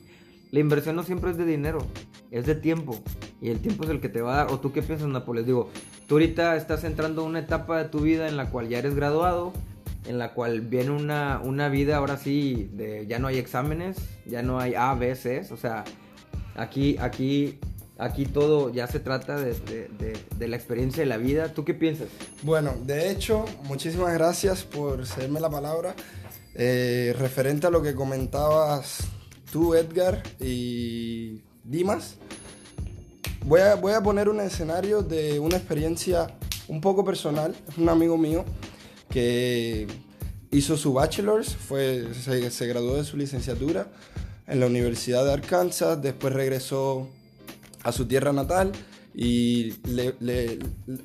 La 0.51 0.61
inversión 0.61 0.95
no 0.95 1.03
siempre 1.03 1.31
es 1.31 1.37
de 1.37 1.45
dinero, 1.45 1.79
es 2.31 2.45
de 2.45 2.55
tiempo. 2.55 2.97
Y 3.41 3.49
el 3.49 3.59
tiempo 3.59 3.83
es 3.83 3.89
el 3.89 3.99
que 3.99 4.07
te 4.07 4.21
va 4.21 4.33
a 4.33 4.37
dar. 4.37 4.53
¿O 4.53 4.59
tú 4.59 4.71
qué 4.71 4.81
piensas, 4.81 5.09
Nápoles? 5.09 5.45
Digo, 5.45 5.69
tú 6.07 6.15
ahorita 6.15 6.55
estás 6.55 6.85
entrando 6.85 7.23
a 7.23 7.25
una 7.25 7.39
etapa 7.39 7.77
de 7.77 7.89
tu 7.89 7.99
vida 7.99 8.29
en 8.29 8.37
la 8.37 8.49
cual 8.49 8.69
ya 8.69 8.79
eres 8.79 8.95
graduado, 8.95 9.51
en 10.05 10.17
la 10.17 10.33
cual 10.33 10.61
viene 10.61 10.91
una, 10.91 11.41
una 11.43 11.67
vida 11.67 11.97
ahora 11.97 12.15
sí, 12.15 12.69
de, 12.73 13.05
ya 13.07 13.19
no 13.19 13.27
hay 13.27 13.37
exámenes, 13.37 13.97
ya 14.25 14.41
no 14.41 14.59
hay 14.59 14.75
A, 14.75 14.93
B. 14.93 15.11
O 15.51 15.57
sea, 15.57 15.83
aquí, 16.55 16.95
aquí 17.01 17.59
Aquí 17.99 18.25
todo 18.25 18.71
ya 18.71 18.87
se 18.87 18.99
trata 18.99 19.39
de, 19.39 20.17
la 20.39 20.55
experiencia 20.55 21.01
de 21.01 21.07
la 21.07 21.17
vida. 21.17 21.53
¿Tú 21.53 21.65
qué 21.65 21.73
piensas? 21.73 22.07
Bueno, 22.43 22.75
de 22.85 23.11
hecho, 23.11 23.45
muchísimas 23.63 24.13
gracias 24.13 24.63
por 24.63 25.05
cederme 25.07 25.39
la 25.39 25.49
palabra. 25.49 25.95
Eh, 26.53 27.15
referente 27.17 27.67
a 27.67 27.69
lo 27.69 27.81
que 27.81 27.95
comentabas 27.95 28.99
tú, 29.51 29.73
Edgar 29.73 30.21
y 30.39 31.41
Dimas, 31.63 32.15
voy 33.45 33.61
a, 33.61 33.75
voy 33.75 33.93
a 33.93 34.01
poner 34.01 34.29
un 34.29 34.41
escenario 34.41 35.01
de 35.01 35.39
una 35.39 35.57
experiencia 35.57 36.27
un 36.67 36.81
poco 36.81 37.03
personal. 37.03 37.55
Es 37.67 37.77
un 37.77 37.89
amigo 37.89 38.17
mío 38.17 38.45
que 39.09 39.87
hizo 40.51 40.77
su 40.77 40.93
bachelor's, 40.93 41.55
fue, 41.55 42.13
se 42.13 42.67
graduó 42.67 42.95
de 42.95 43.03
su 43.03 43.17
licenciatura 43.17 43.87
en 44.47 44.59
la 44.59 44.67
Universidad 44.67 45.25
de 45.25 45.33
Arkansas, 45.33 46.01
después 46.01 46.33
regresó 46.33 47.09
a 47.83 47.91
su 47.91 48.05
tierra 48.05 48.33
natal 48.33 48.71
y 49.13 49.73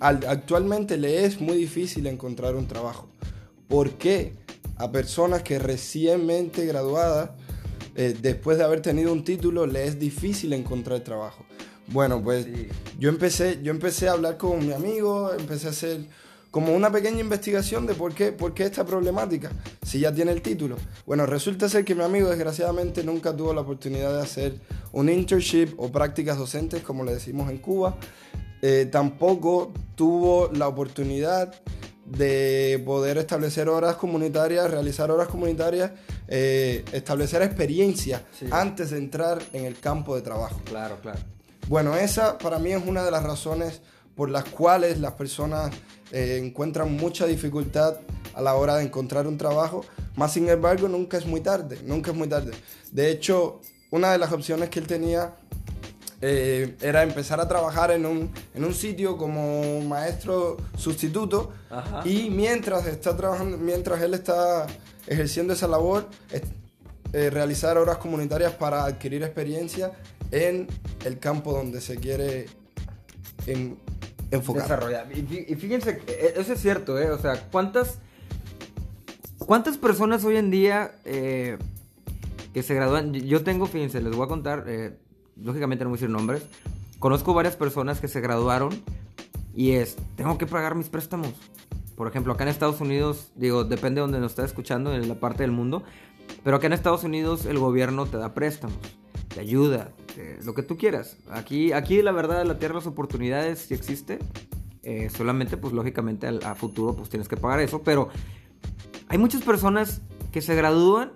actualmente 0.01 0.97
le 0.99 1.25
es 1.25 1.41
muy 1.41 1.57
difícil 1.57 2.07
encontrar 2.07 2.57
un 2.57 2.69
trabajo. 2.69 3.09
¿Por 3.69 3.93
qué? 3.93 4.35
A 4.77 4.93
personas 4.93 5.43
que 5.43 5.59
recientemente 5.59 6.67
graduadas, 6.67 7.31
eh, 7.95 8.15
después 8.21 8.59
de 8.59 8.65
haber 8.65 8.83
tenido 8.83 9.13
un 9.13 9.25
título, 9.25 9.67
le 9.67 9.87
es 9.87 9.99
difícil 9.99 10.53
encontrar 10.53 11.01
trabajo. 11.01 11.47
Bueno, 11.89 12.23
pues 12.23 12.47
yo, 12.99 13.09
empecé, 13.09 13.61
yo 13.63 13.71
empecé 13.71 14.09
a 14.09 14.13
hablar 14.13 14.37
con 14.37 14.67
mi 14.67 14.73
amigo, 14.73 15.33
empecé 15.33 15.69
a 15.69 15.71
hacer 15.71 16.07
como 16.53 16.75
una 16.75 16.93
pequeña 16.93 17.21
investigación 17.21 17.87
de 17.87 17.95
por 17.95 18.15
qué, 18.15 18.31
por 18.31 18.53
qué 18.53 18.65
esta 18.65 18.85
problemática, 18.85 19.51
si 19.83 20.01
ya 20.01 20.15
tiene 20.15 20.33
el 20.33 20.43
título. 20.43 20.77
Bueno, 21.07 21.25
resulta 21.25 21.67
ser 21.67 21.83
que 21.83 21.95
mi 21.95 22.05
amigo 22.05 22.29
desgraciadamente 22.29 23.03
nunca 23.03 23.35
tuvo 23.35 23.55
la 23.55 23.63
oportunidad 23.63 24.15
de 24.15 24.21
hacer 24.21 24.55
un 24.93 25.09
internship 25.09 25.75
o 25.79 25.91
prácticas 25.91 26.37
docentes, 26.37 26.83
como 26.83 27.05
le 27.05 27.15
decimos 27.15 27.51
en 27.51 27.57
Cuba. 27.57 27.97
Eh, 28.61 28.87
tampoco 28.93 29.73
tuvo 29.97 30.51
la 30.53 30.69
oportunidad 30.69 31.55
de 32.05 32.83
poder 32.85 33.17
establecer 33.17 33.71
horas 33.71 33.97
comunitarias, 33.97 34.71
realizar 34.71 35.11
horas 35.11 35.29
comunitarias, 35.29 35.93
eh, 36.29 36.85
establecer 36.93 37.41
experiencia 37.41 38.27
antes 38.51 38.91
de 38.91 38.99
entrar 38.99 39.43
en 39.55 39.65
el 39.65 39.81
campo 39.81 40.15
de 40.17 40.21
trabajo. 40.21 40.61
Claro, 40.67 40.99
claro. 41.01 41.21
Bueno, 41.67 41.97
esa 41.97 42.37
para 42.37 42.59
mí 42.59 42.73
es 42.73 42.83
una 42.87 43.03
de 43.03 43.11
las 43.11 43.23
razones 43.23 43.81
por 44.15 44.29
las 44.29 44.45
cuales 44.45 45.01
las 45.01 45.13
personas 45.13 45.71
eh, 46.13 46.39
encuentran 46.43 46.93
mucha 46.97 47.27
dificultad 47.27 47.97
a 48.35 48.43
la 48.43 48.55
hora 48.55 48.77
de 48.77 48.85
encontrar 48.85 49.27
un 49.27 49.39
trabajo, 49.39 49.85
más 50.17 50.33
sin 50.33 50.49
embargo 50.49 50.89
nunca 50.89 51.17
es 51.17 51.27
muy 51.27 51.41
tarde, 51.41 51.81
nunca 51.85 52.11
es 52.11 52.17
muy 52.17 52.29
tarde. 52.29 52.53
De 52.91 53.11
hecho, 53.11 53.61
una 53.91 54.13
de 54.13 54.19
las 54.19 54.33
opciones 54.33 54.69
que 54.69 54.79
él 54.79 54.87
tenía 54.87 55.35
eh, 56.25 56.77
era 56.81 57.03
empezar 57.03 57.41
a 57.41 57.49
trabajar 57.49 57.91
en 57.91 58.07
un, 58.07 58.31
en 58.55 58.65
un 58.65 58.75
sitio 58.75 59.17
como 59.17 59.81
maestro 59.81 60.57
sustituto 60.77 61.53
y 62.05 62.31
mientras 62.31 62.87
está 62.87 63.17
trabajando, 63.17 63.59
mientras 63.59 64.01
él 64.03 64.15
está 64.15 64.67
ejerciendo 65.09 65.53
esa 65.53 65.67
labor, 65.67 66.09
eh, 67.13 67.29
realizar 67.29 67.77
horas 67.77 67.99
comunitarias 67.99 68.53
para 68.53 68.85
adquirir 68.85 69.23
experiencia 69.25 69.93
en 70.31 70.69
el 71.05 71.19
campo 71.19 71.53
donde 71.53 71.81
se 71.81 71.97
quiere 71.97 72.47
enfocar. 74.33 74.63
Desarrollar. 74.63 75.09
Y, 75.13 75.55
fíjense, 75.55 76.01
e, 76.07 76.35
eso 76.37 76.53
es 76.53 76.61
cierto, 76.61 76.99
¿eh? 76.99 77.11
O 77.11 77.19
sea, 77.19 77.49
¿cuántas, 77.51 77.99
cuántas 79.39 79.77
personas 79.77 80.25
hoy 80.25 80.37
en 80.37 80.51
día 80.51 80.97
eh, 81.05 81.59
que 82.53 82.63
se 82.63 82.75
gradúan? 82.75 83.13
Yo 83.13 83.45
tengo, 83.45 83.67
fíjense, 83.67 84.01
les 84.01 84.17
voy 84.17 84.25
a 84.25 84.29
contar, 84.29 84.65
eh, 84.67 84.97
lógicamente 85.37 85.85
no 85.85 85.91
voy 85.91 85.99
a 85.99 86.01
decir 86.01 86.11
nombres, 86.11 86.43
conozco 86.99 87.35
varias 87.35 87.57
personas 87.57 88.01
que 88.01 88.09
se 88.09 88.21
graduaron 88.21 88.71
y 89.55 89.73
es, 89.73 89.97
tengo 90.17 90.39
que 90.39 90.47
pagar 90.47 90.75
mis 90.75 90.89
préstamos. 90.89 91.35
Por 91.97 92.09
ejemplo, 92.09 92.33
acá 92.33 92.45
en 92.45 92.49
Estados 92.49 92.81
Unidos, 92.81 93.31
digo, 93.37 93.65
depende 93.65 94.01
de 94.01 94.03
donde 94.03 94.19
nos 94.19 94.33
está 94.33 94.45
escuchando, 94.45 94.95
en 94.95 95.09
la 95.09 95.15
parte 95.15 95.43
del 95.43 95.53
mundo, 95.53 95.83
pero 96.43 96.57
acá 96.57 96.67
en 96.67 96.73
Estados 96.73 97.05
Unidos 97.05 97.45
el 97.45 97.59
gobierno 97.59 98.07
te 98.07 98.17
da 98.17 98.33
préstamos, 98.33 98.79
te 99.35 99.41
ayuda, 99.41 99.93
lo 100.45 100.55
que 100.55 100.63
tú 100.63 100.77
quieras. 100.77 101.17
Aquí, 101.31 101.73
aquí 101.73 102.03
la 102.03 102.13
verdad, 102.13 102.45
la 102.45 102.59
tierra 102.59 102.77
las 102.77 102.87
oportunidades 102.87 103.61
sí 103.61 103.75
existe. 103.75 104.19
Eh, 104.83 105.11
solamente, 105.11 105.57
pues 105.57 105.73
lógicamente 105.73 106.27
a 106.27 106.55
futuro, 106.55 106.95
pues 106.95 107.09
tienes 107.09 107.29
que 107.29 107.37
pagar 107.37 107.61
eso. 107.61 107.83
Pero 107.83 108.09
hay 109.09 109.19
muchas 109.19 109.43
personas 109.43 110.03
que 110.33 110.41
se 110.41 110.55
gradúan 110.55 111.13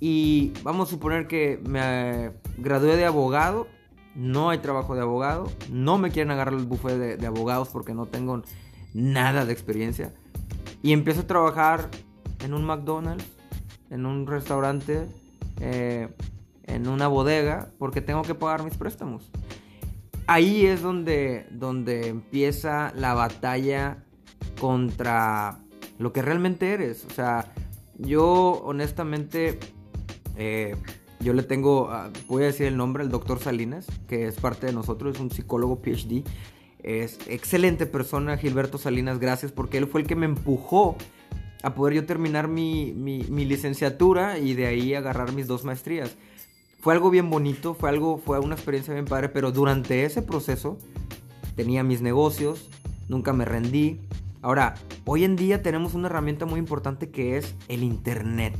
y 0.00 0.52
vamos 0.62 0.88
a 0.88 0.90
suponer 0.90 1.26
que 1.26 1.60
me 1.66 2.32
gradué 2.58 2.96
de 2.96 3.04
abogado. 3.04 3.66
No 4.14 4.50
hay 4.50 4.58
trabajo 4.58 4.94
de 4.94 5.02
abogado. 5.02 5.50
No 5.70 5.98
me 5.98 6.10
quieren 6.10 6.30
agarrar 6.30 6.54
el 6.54 6.64
buffet 6.64 6.96
de, 6.96 7.16
de 7.16 7.26
abogados 7.26 7.68
porque 7.68 7.94
no 7.94 8.06
tengo 8.06 8.42
nada 8.92 9.44
de 9.44 9.52
experiencia. 9.52 10.14
Y 10.82 10.92
empiezo 10.92 11.22
a 11.22 11.26
trabajar 11.26 11.90
en 12.44 12.54
un 12.54 12.64
McDonald's, 12.64 13.24
en 13.90 14.06
un 14.06 14.26
restaurante. 14.26 15.06
Eh, 15.60 16.08
en 16.66 16.88
una 16.88 17.08
bodega 17.08 17.70
porque 17.78 18.00
tengo 18.00 18.22
que 18.22 18.34
pagar 18.34 18.62
mis 18.64 18.76
préstamos. 18.76 19.30
Ahí 20.26 20.64
es 20.64 20.82
donde, 20.82 21.46
donde 21.50 22.08
empieza 22.08 22.92
la 22.96 23.14
batalla 23.14 24.04
contra 24.58 25.58
lo 25.98 26.12
que 26.12 26.22
realmente 26.22 26.72
eres. 26.72 27.04
O 27.04 27.10
sea, 27.10 27.52
yo 27.98 28.62
honestamente, 28.64 29.58
eh, 30.36 30.76
yo 31.20 31.34
le 31.34 31.42
tengo, 31.42 31.90
ah, 31.90 32.10
voy 32.26 32.44
a 32.44 32.46
decir 32.46 32.66
el 32.66 32.76
nombre, 32.76 33.02
el 33.02 33.10
doctor 33.10 33.38
Salinas, 33.38 33.86
que 34.08 34.26
es 34.26 34.36
parte 34.36 34.66
de 34.66 34.72
nosotros, 34.72 35.16
es 35.16 35.20
un 35.20 35.30
psicólogo 35.30 35.82
PhD. 35.82 36.24
Es 36.82 37.18
excelente 37.28 37.86
persona, 37.86 38.36
Gilberto 38.36 38.78
Salinas, 38.78 39.18
gracias, 39.18 39.52
porque 39.52 39.78
él 39.78 39.86
fue 39.86 40.02
el 40.02 40.06
que 40.06 40.16
me 40.16 40.26
empujó 40.26 40.96
a 41.62 41.74
poder 41.74 41.94
yo 41.94 42.06
terminar 42.06 42.46
mi, 42.48 42.92
mi 42.92 43.44
licenciatura 43.44 44.38
y 44.38 44.54
de 44.54 44.66
ahí 44.66 44.94
agarrar 44.94 45.32
mis 45.32 45.46
dos 45.46 45.64
maestrías 45.64 46.14
fue 46.84 46.92
algo 46.92 47.08
bien 47.08 47.30
bonito, 47.30 47.72
fue 47.72 47.88
algo, 47.88 48.18
fue 48.18 48.38
una 48.38 48.56
experiencia 48.56 48.92
bien 48.92 49.06
padre, 49.06 49.30
pero 49.30 49.50
durante 49.52 50.04
ese 50.04 50.20
proceso 50.20 50.76
tenía 51.56 51.82
mis 51.82 52.02
negocios, 52.02 52.68
nunca 53.08 53.32
me 53.32 53.46
rendí. 53.46 54.02
Ahora, 54.42 54.74
hoy 55.06 55.24
en 55.24 55.34
día 55.34 55.62
tenemos 55.62 55.94
una 55.94 56.08
herramienta 56.08 56.44
muy 56.44 56.58
importante 56.58 57.08
que 57.08 57.38
es 57.38 57.54
el 57.68 57.82
Internet. 57.84 58.54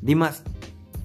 Dimas, 0.00 0.44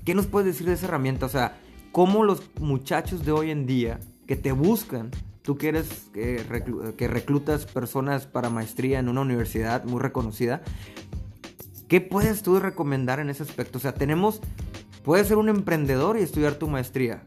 ¿qué 0.06 0.14
nos 0.14 0.28
puedes 0.28 0.46
decir 0.46 0.68
de 0.68 0.74
esa 0.74 0.86
herramienta? 0.86 1.26
O 1.26 1.30
sea, 1.30 1.58
¿cómo 1.92 2.24
los 2.24 2.44
muchachos 2.60 3.26
de 3.26 3.32
hoy 3.32 3.50
en 3.50 3.66
día 3.66 4.00
que 4.28 4.36
te 4.36 4.52
buscan, 4.52 5.10
tú 5.42 5.58
que 5.58 5.70
eres, 5.70 6.12
que 6.14 7.08
reclutas 7.08 7.66
personas 7.66 8.28
para 8.28 8.52
maestría 8.52 9.00
en 9.00 9.10
una 9.10 9.22
universidad 9.22 9.84
muy 9.86 10.00
reconocida, 10.00 10.62
¿qué 11.88 12.02
puedes 12.02 12.44
tú 12.44 12.60
recomendar 12.60 13.20
en 13.20 13.32
ese 13.32 13.42
aspecto? 13.42 13.80
O 13.80 13.82
sea, 13.82 13.96
tenemos 13.96 14.42
Puedes 15.06 15.28
ser 15.28 15.38
un 15.38 15.50
emprendedor 15.50 16.18
y 16.18 16.24
estudiar 16.24 16.56
tu 16.56 16.68
maestría. 16.68 17.22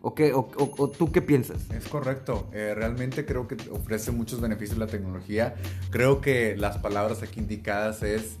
¿O, 0.00 0.14
qué, 0.14 0.32
o, 0.32 0.90
tú 0.96 1.10
qué 1.10 1.20
piensas? 1.20 1.68
Es 1.70 1.88
correcto. 1.88 2.48
Eh, 2.54 2.72
realmente 2.74 3.26
creo 3.26 3.48
que 3.48 3.56
ofrece 3.70 4.12
muchos 4.12 4.40
beneficios 4.40 4.78
la 4.78 4.86
tecnología. 4.86 5.56
Creo 5.90 6.20
que 6.20 6.56
las 6.56 6.78
palabras 6.78 7.22
aquí 7.22 7.40
indicadas 7.40 8.04
es 8.04 8.38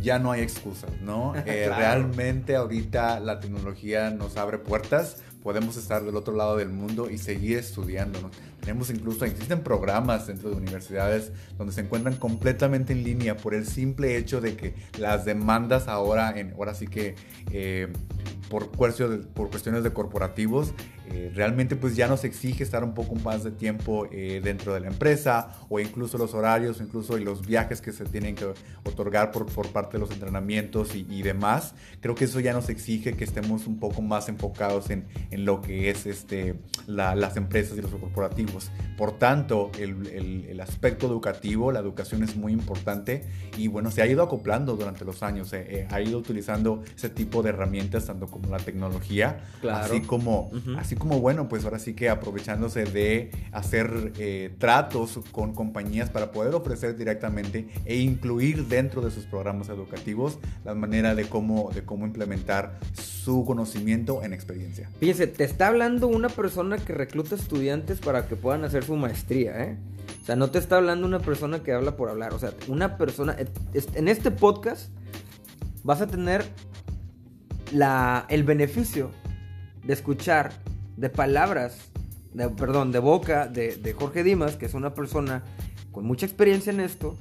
ya 0.00 0.18
no 0.20 0.30
hay 0.30 0.40
excusas, 0.40 0.90
¿no? 1.02 1.34
Eh, 1.46 1.68
realmente 1.68 2.54
ahorita 2.54 3.18
la 3.20 3.40
tecnología 3.40 4.10
nos 4.10 4.36
abre 4.36 4.58
puertas. 4.58 5.22
Podemos 5.42 5.76
estar 5.76 6.04
del 6.04 6.16
otro 6.16 6.34
lado 6.34 6.56
del 6.56 6.68
mundo 6.68 7.10
y 7.10 7.18
seguir 7.18 7.58
estudiando. 7.58 8.20
¿no? 8.20 8.30
Tenemos 8.60 8.90
incluso, 8.90 9.24
existen 9.24 9.62
programas 9.62 10.26
dentro 10.26 10.50
de 10.50 10.56
universidades 10.56 11.32
donde 11.58 11.72
se 11.72 11.80
encuentran 11.80 12.16
completamente 12.16 12.92
en 12.92 13.02
línea 13.02 13.36
por 13.36 13.54
el 13.54 13.66
simple 13.66 14.16
hecho 14.16 14.40
de 14.40 14.56
que 14.56 14.74
las 14.98 15.24
demandas 15.24 15.88
ahora, 15.88 16.38
en, 16.38 16.52
ahora 16.52 16.74
sí 16.74 16.86
que 16.86 17.16
eh, 17.50 17.92
por 18.48 18.70
cuestiones 18.70 19.82
de 19.82 19.92
corporativos, 19.92 20.74
eh, 21.12 21.30
realmente 21.34 21.76
pues 21.76 21.94
ya 21.94 22.08
nos 22.08 22.24
exige 22.24 22.64
estar 22.64 22.82
un 22.82 22.94
poco 22.94 23.14
más 23.16 23.44
de 23.44 23.50
tiempo 23.50 24.08
eh, 24.10 24.40
dentro 24.42 24.72
de 24.72 24.80
la 24.80 24.86
empresa 24.86 25.50
o 25.68 25.78
incluso 25.78 26.16
los 26.16 26.32
horarios 26.32 26.80
o 26.80 26.82
incluso 26.82 27.18
los 27.18 27.46
viajes 27.46 27.82
que 27.82 27.92
se 27.92 28.04
tienen 28.06 28.34
que 28.34 28.46
otorgar 28.84 29.30
por, 29.30 29.44
por 29.44 29.68
parte 29.68 29.98
de 29.98 29.98
los 29.98 30.10
entrenamientos 30.10 30.94
y, 30.94 31.22
demás. 31.22 31.74
Creo 32.00 32.14
que 32.14 32.24
eso 32.24 32.40
ya 32.40 32.52
nos 32.52 32.68
exige 32.68 33.14
que 33.14 33.24
estemos 33.24 33.66
un 33.66 33.78
poco 33.78 34.00
más 34.00 34.28
enfocados 34.28 34.90
en, 34.90 35.04
en 35.30 35.44
lo 35.44 35.60
que 35.60 35.90
es 35.90 36.06
este, 36.06 36.56
las 36.86 37.36
empresas 37.36 37.76
y 37.76 37.82
los 37.82 37.90
corporativos. 37.90 38.70
Por 38.96 39.18
tanto, 39.18 39.70
el, 39.78 40.06
el, 40.06 40.60
aspecto 40.60 41.06
educativo, 41.06 41.72
la 41.72 41.80
educación 41.80 42.22
es 42.22 42.36
muy 42.36 42.52
importante 42.52 43.24
y 43.56 43.68
bueno, 43.68 43.90
se 43.90 44.00
ha 44.00 44.06
ido 44.06 44.22
acoplando 44.22 44.76
durante 44.76 45.04
los 45.04 45.22
años, 45.22 45.52
eh, 45.52 45.86
ha 45.90 46.00
ido 46.00 46.18
utilizando 46.18 46.82
ese 46.96 47.10
tipo 47.10 47.42
de 47.42 47.50
herramientas, 47.50 48.06
tanto 48.06 48.26
como 48.26 48.48
la 48.48 48.58
tecnología, 48.58 49.44
así 49.70 50.00
como... 50.00 50.50
así 50.78 50.96
como, 51.02 51.18
bueno, 51.18 51.48
pues 51.48 51.64
ahora 51.64 51.80
sí 51.80 51.94
que 51.94 52.08
aprovechándose 52.08 52.84
de 52.84 53.32
hacer 53.50 54.12
eh, 54.18 54.54
tratos 54.58 55.18
con 55.32 55.52
compañías 55.52 56.10
para 56.10 56.30
poder 56.30 56.54
ofrecer 56.54 56.96
directamente 56.96 57.68
e 57.84 57.96
incluir 57.96 58.68
dentro 58.68 59.02
de 59.02 59.10
sus 59.10 59.24
programas 59.24 59.68
educativos 59.68 60.38
la 60.64 60.76
manera 60.76 61.16
de 61.16 61.24
cómo, 61.24 61.72
de 61.74 61.82
cómo 61.82 62.06
implementar 62.06 62.78
su 62.94 63.44
conocimiento 63.44 64.22
en 64.22 64.32
experiencia. 64.32 64.90
Fíjense, 65.00 65.26
te 65.26 65.42
está 65.42 65.66
hablando 65.66 66.06
una 66.06 66.28
persona 66.28 66.78
que 66.78 66.92
recluta 66.92 67.34
estudiantes 67.34 67.98
para 67.98 68.28
que 68.28 68.36
puedan 68.36 68.62
hacer 68.62 68.84
su 68.84 68.94
maestría, 68.94 69.60
¿eh? 69.60 69.76
O 70.22 70.24
sea, 70.24 70.36
no 70.36 70.52
te 70.52 70.60
está 70.60 70.76
hablando 70.76 71.04
una 71.04 71.18
persona 71.18 71.64
que 71.64 71.72
habla 71.72 71.96
por 71.96 72.10
hablar. 72.10 72.32
O 72.32 72.38
sea, 72.38 72.52
una 72.68 72.96
persona. 72.96 73.36
En 73.94 74.06
este 74.06 74.30
podcast 74.30 74.90
vas 75.82 76.00
a 76.00 76.06
tener 76.06 76.44
la, 77.72 78.24
el 78.28 78.44
beneficio 78.44 79.10
de 79.84 79.94
escuchar 79.94 80.52
de 80.96 81.08
palabras, 81.10 81.76
de, 82.34 82.48
perdón, 82.48 82.92
de 82.92 82.98
boca 82.98 83.46
de, 83.46 83.94
Jorge 83.98 84.22
Dimas, 84.22 84.56
que 84.56 84.66
es 84.66 84.74
una 84.74 84.94
persona 84.94 85.42
con 85.90 86.04
mucha 86.04 86.26
experiencia 86.26 86.72
en 86.72 86.80
esto, 86.80 87.16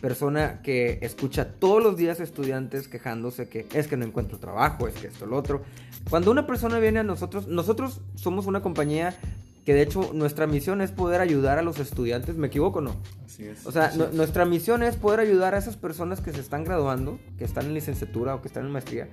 persona 0.00 0.60
que 0.62 0.98
escucha 1.00 1.52
todos 1.52 1.82
los 1.82 1.96
días 1.96 2.20
estudiantes 2.20 2.88
quejándose 2.88 3.48
que 3.48 3.66
es 3.72 3.86
que 3.86 3.96
no 3.96 4.04
encuentro 4.04 4.38
trabajo, 4.38 4.86
es 4.86 4.94
que 4.94 5.06
esto, 5.06 5.26
lo 5.26 5.36
otro. 5.36 5.62
Cuando 6.10 6.30
una 6.30 6.46
persona 6.46 6.78
viene 6.78 7.00
a 7.00 7.04
nosotros, 7.04 7.48
nosotros 7.48 8.00
somos 8.14 8.46
una 8.46 8.60
compañía 8.60 9.16
que 9.64 9.72
de 9.72 9.82
hecho 9.82 10.10
nuestra 10.12 10.46
misión 10.46 10.82
es 10.82 10.90
poder 10.90 11.20
ayudar 11.22 11.58
a 11.58 11.62
los 11.62 11.78
estudiantes, 11.78 12.36
¿me 12.36 12.48
equivoco 12.48 12.80
o 12.80 12.82
no? 12.82 12.96
Así 13.24 13.46
es. 13.46 13.66
O 13.66 13.72
sea, 13.72 13.92
nuestra 14.12 14.44
misión 14.44 14.82
es 14.82 14.96
poder 14.96 15.20
ayudar 15.20 15.54
a 15.54 15.58
esas 15.58 15.76
personas 15.76 16.20
que 16.20 16.32
se 16.32 16.40
están 16.40 16.64
graduando, 16.64 17.18
que 17.38 17.44
están 17.44 17.66
en 17.66 17.74
licenciatura 17.74 18.34
o 18.34 18.42
que 18.42 18.48
están 18.48 18.66
en 18.66 18.72
maestría, 18.72 19.08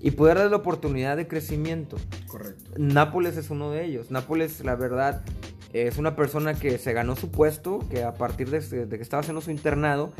y 0.00 0.12
poder 0.12 0.38
dar 0.38 0.50
la 0.50 0.56
oportunidad 0.56 1.16
de 1.16 1.26
crecimiento. 1.26 1.96
Correcto. 2.26 2.70
Nápoles 2.76 3.36
es 3.36 3.50
uno 3.50 3.70
de 3.70 3.84
ellos. 3.84 4.10
Nápoles, 4.10 4.64
la 4.64 4.76
verdad, 4.76 5.24
es 5.72 5.98
una 5.98 6.16
persona 6.16 6.54
que 6.54 6.78
se 6.78 6.92
ganó 6.92 7.16
su 7.16 7.30
puesto, 7.30 7.80
que 7.90 8.04
a 8.04 8.14
partir 8.14 8.50
de, 8.50 8.88
que 8.88 9.02
estaba 9.02 9.20
haciendo 9.20 9.40
su 9.40 9.50
internado, 9.50 10.12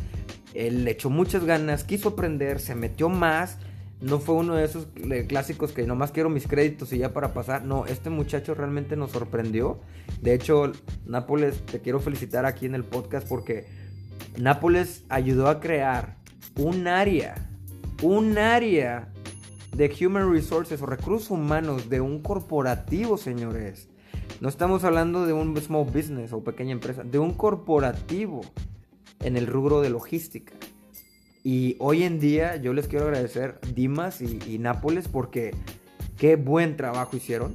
él 0.54 0.84
le 0.84 0.92
echó 0.92 1.10
muchas 1.10 1.44
ganas, 1.44 1.84
quiso 1.84 2.10
aprender, 2.10 2.60
se 2.60 2.74
metió 2.74 3.08
más. 3.08 3.58
No 4.00 4.20
fue 4.20 4.36
uno 4.36 4.54
de 4.54 4.64
esos 4.64 4.86
clásicos 5.26 5.72
que 5.72 5.84
nomás 5.84 6.12
quiero 6.12 6.30
mis 6.30 6.46
créditos 6.46 6.92
y 6.92 6.98
ya 6.98 7.12
para 7.12 7.32
pasar. 7.34 7.64
No, 7.64 7.84
este 7.86 8.10
muchacho 8.10 8.54
realmente 8.54 8.94
nos 8.94 9.10
sorprendió. 9.10 9.80
De 10.20 10.34
hecho, 10.34 10.72
Nápoles, 11.04 11.64
te 11.66 11.80
quiero 11.80 11.98
felicitar 11.98 12.46
aquí 12.46 12.66
en 12.66 12.76
el 12.76 12.84
podcast 12.84 13.26
porque 13.26 13.66
Nápoles 14.36 15.04
ayudó 15.08 15.48
a 15.48 15.58
crear 15.58 16.16
un 16.54 16.86
área, 16.86 17.34
un 18.02 18.38
área 18.38 19.08
de 19.76 19.94
Human 20.00 20.32
Resources 20.32 20.82
o 20.82 20.86
recursos 20.86 21.30
humanos 21.30 21.88
de 21.88 22.00
un 22.00 22.20
corporativo, 22.20 23.16
señores. 23.16 23.88
No 24.40 24.48
estamos 24.48 24.84
hablando 24.84 25.26
de 25.26 25.32
un 25.32 25.56
small 25.56 25.84
business 25.84 26.32
o 26.32 26.44
pequeña 26.44 26.72
empresa, 26.72 27.02
de 27.02 27.18
un 27.18 27.34
corporativo 27.34 28.42
en 29.20 29.36
el 29.36 29.46
rubro 29.46 29.80
de 29.80 29.90
logística. 29.90 30.54
Y 31.42 31.76
hoy 31.78 32.02
en 32.02 32.20
día 32.20 32.56
yo 32.56 32.72
les 32.72 32.88
quiero 32.88 33.06
agradecer 33.06 33.58
Dimas 33.74 34.20
y, 34.20 34.58
Nápoles 34.58 35.08
porque 35.08 35.54
qué 36.16 36.36
buen 36.36 36.76
trabajo 36.76 37.16
hicieron. 37.16 37.54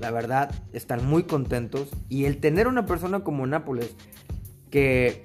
La 0.00 0.10
verdad, 0.10 0.50
están 0.72 1.06
muy 1.06 1.24
contentos. 1.24 1.90
Y 2.08 2.24
el 2.24 2.38
tener 2.38 2.66
una 2.66 2.86
persona 2.86 3.20
como 3.20 3.46
Nápoles 3.46 3.94
que 4.70 5.22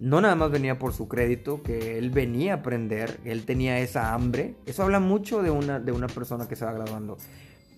no 0.00 0.22
nada 0.22 0.34
más 0.34 0.50
venía 0.50 0.78
por 0.78 0.94
su 0.94 1.08
crédito, 1.08 1.62
que 1.62 1.98
él 1.98 2.10
venía 2.10 2.54
a 2.54 2.56
aprender, 2.56 3.20
él 3.24 3.44
tenía 3.44 3.78
esa 3.80 4.14
hambre. 4.14 4.54
Eso 4.64 4.82
habla 4.82 4.98
mucho 4.98 5.42
de 5.42 5.50
una, 5.50 5.78
de 5.78 5.92
una 5.92 6.06
persona 6.06 6.48
que 6.48 6.56
se 6.56 6.64
va 6.64 6.72
graduando. 6.72 7.18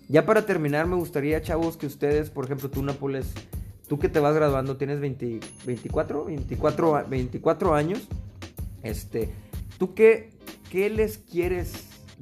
Ya 0.07 0.25
para 0.25 0.45
terminar, 0.45 0.87
me 0.87 0.95
gustaría, 0.95 1.41
chavos, 1.41 1.75
que 1.75 1.85
ustedes, 1.85 2.29
por 2.29 2.45
ejemplo, 2.45 2.69
tú, 2.69 2.81
Nápoles, 2.81 3.33
tú 3.89 3.99
que 3.99 4.07
te 4.07 4.21
vas 4.21 4.33
graduando, 4.33 4.77
tienes 4.77 5.01
20, 5.01 5.41
24, 5.65 6.25
24, 6.25 7.05
24 7.09 7.75
años. 7.75 8.07
Este, 8.83 9.29
¿tú 9.77 9.93
qué, 9.93 10.29
qué 10.71 10.89
les 10.89 11.17
quieres 11.17 11.73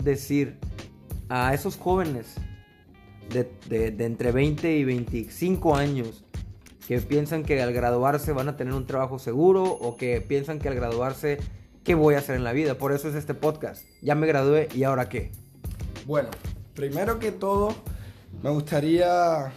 decir 0.04 0.58
a 1.30 1.54
esos 1.54 1.78
jóvenes 1.78 2.36
de, 3.32 3.52
de, 3.70 3.92
de 3.92 4.06
entre 4.06 4.32
20 4.32 4.78
y 4.78 4.84
25 4.84 5.76
años 5.76 6.26
que 6.88 7.00
piensan 7.00 7.44
que 7.44 7.62
al 7.62 7.74
graduarse 7.74 8.32
van 8.32 8.50
a 8.50 8.58
tener 8.58 8.74
un 8.74 8.86
trabajo 8.86 9.20
seguro 9.20 9.64
o 9.64 9.98
que 9.98 10.22
piensan 10.22 10.60
que 10.60 10.68
al 10.68 10.76
graduarse, 10.76 11.40
¿qué 11.84 11.96
voy 11.96 12.16
a 12.16 12.20
hacer 12.20 12.36
en 12.36 12.44
la 12.44 12.54
vida? 12.54 12.76
Por 12.76 12.92
eso 12.92 13.10
es 13.10 13.16
este 13.16 13.34
podcast. 13.34 13.86
Ya 14.02 14.16
me 14.16 14.28
gradué 14.28 14.68
y 14.74 14.84
ahora 14.84 15.10
qué. 15.10 15.32
Bueno, 16.06 16.30
primero 16.74 17.20
que 17.20 17.32
todo, 17.32 17.76
me 18.42 18.50
gustaría 18.50 19.52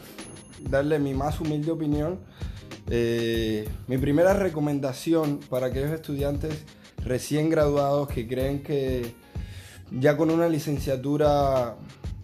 darle 0.61 0.99
mi 0.99 1.15
más 1.15 1.41
humilde 1.41 1.71
opinión. 1.71 2.21
Eh, 2.91 3.67
mi 3.89 3.97
primera 3.97 4.35
recomendación 4.35 5.41
para 5.49 5.69
aquellos 5.69 5.91
estudiantes 5.91 6.65
recién 7.03 7.49
graduados 7.49 8.09
que 8.09 8.29
creen 8.29 8.63
que 8.63 9.15
ya 9.91 10.17
con 10.17 10.31
una 10.31 10.49
licenciatura 10.49 11.77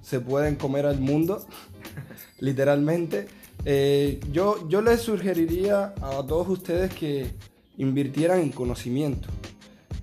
se 0.02 0.20
pueden 0.20 0.56
comer 0.56 0.86
al 0.86 1.00
mundo, 1.00 1.46
literalmente 2.38 3.26
eh, 3.64 4.20
yo, 4.32 4.68
yo 4.68 4.80
les 4.80 5.00
sugeriría 5.00 5.94
a 6.00 6.24
todos 6.26 6.48
ustedes 6.48 6.94
que 6.94 7.30
invirtieran 7.76 8.40
en 8.40 8.50
conocimiento. 8.50 9.28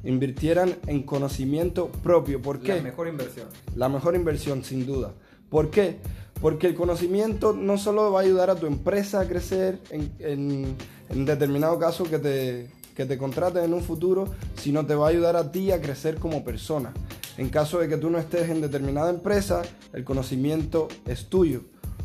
Invirtieran 0.03 0.75
en 0.85 1.03
conocimiento 1.03 1.89
propio. 2.03 2.41
¿Por 2.41 2.59
qué? 2.59 2.77
La 2.77 2.83
mejor 2.83 3.07
inversión. 3.07 3.47
La 3.75 3.89
mejor 3.89 4.15
inversión, 4.15 4.63
sin 4.63 4.85
duda. 4.85 5.13
¿Por 5.49 5.69
qué? 5.69 5.97
Porque 6.41 6.67
el 6.67 6.75
conocimiento 6.75 7.53
no 7.53 7.77
solo 7.77 8.11
va 8.11 8.19
a 8.19 8.23
ayudar 8.23 8.49
a 8.49 8.55
tu 8.55 8.67
empresa 8.67 9.21
a 9.21 9.27
crecer 9.27 9.79
en, 9.89 10.11
en, 10.19 10.75
en 11.09 11.25
determinado 11.25 11.79
caso 11.79 12.03
que 12.03 12.19
te, 12.19 12.69
que 12.95 13.05
te 13.05 13.17
contraten 13.17 13.63
en 13.63 13.73
un 13.73 13.81
futuro, 13.81 14.25
sino 14.55 14.85
te 14.85 14.93
va 14.93 15.07
a 15.07 15.09
ayudar 15.09 15.35
a 15.35 15.51
ti 15.51 15.71
a 15.71 15.81
crecer 15.81 16.15
como 16.15 16.43
persona. 16.43 16.93
En 17.37 17.49
caso 17.49 17.79
de 17.79 17.87
que 17.87 17.97
tú 17.97 18.09
no 18.09 18.19
estés 18.19 18.49
en 18.49 18.61
determinada 18.61 19.09
empresa, 19.09 19.63
el 19.93 20.03
conocimiento 20.03 20.87
es 21.05 21.25
tuyo 21.27 21.63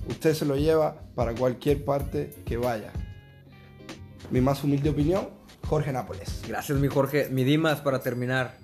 usted 0.08 0.34
se 0.34 0.44
lo 0.44 0.56
lleva 0.56 0.96
para 1.14 1.34
cualquier 1.34 1.84
parte 1.84 2.30
que 2.44 2.56
vaya. 2.56 2.92
Mi 4.30 4.40
más 4.40 4.64
humilde 4.64 4.90
opinión, 4.90 5.28
Jorge 5.66 5.92
Nápoles. 5.92 6.42
Gracias, 6.48 6.78
mi 6.78 6.88
Jorge. 6.88 7.28
Mi 7.30 7.44
Dimas, 7.44 7.80
para 7.80 8.00
terminar. 8.00 8.56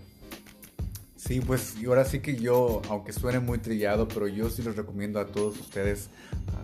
Sí, 1.16 1.40
pues 1.40 1.76
y 1.80 1.86
ahora 1.86 2.04
sí 2.04 2.20
que 2.20 2.36
yo, 2.36 2.80
aunque 2.88 3.12
suene 3.12 3.40
muy 3.40 3.58
trillado, 3.58 4.08
pero 4.08 4.28
yo 4.28 4.48
sí 4.48 4.62
les 4.62 4.76
recomiendo 4.76 5.20
a 5.20 5.26
todos 5.26 5.58
ustedes, 5.60 6.08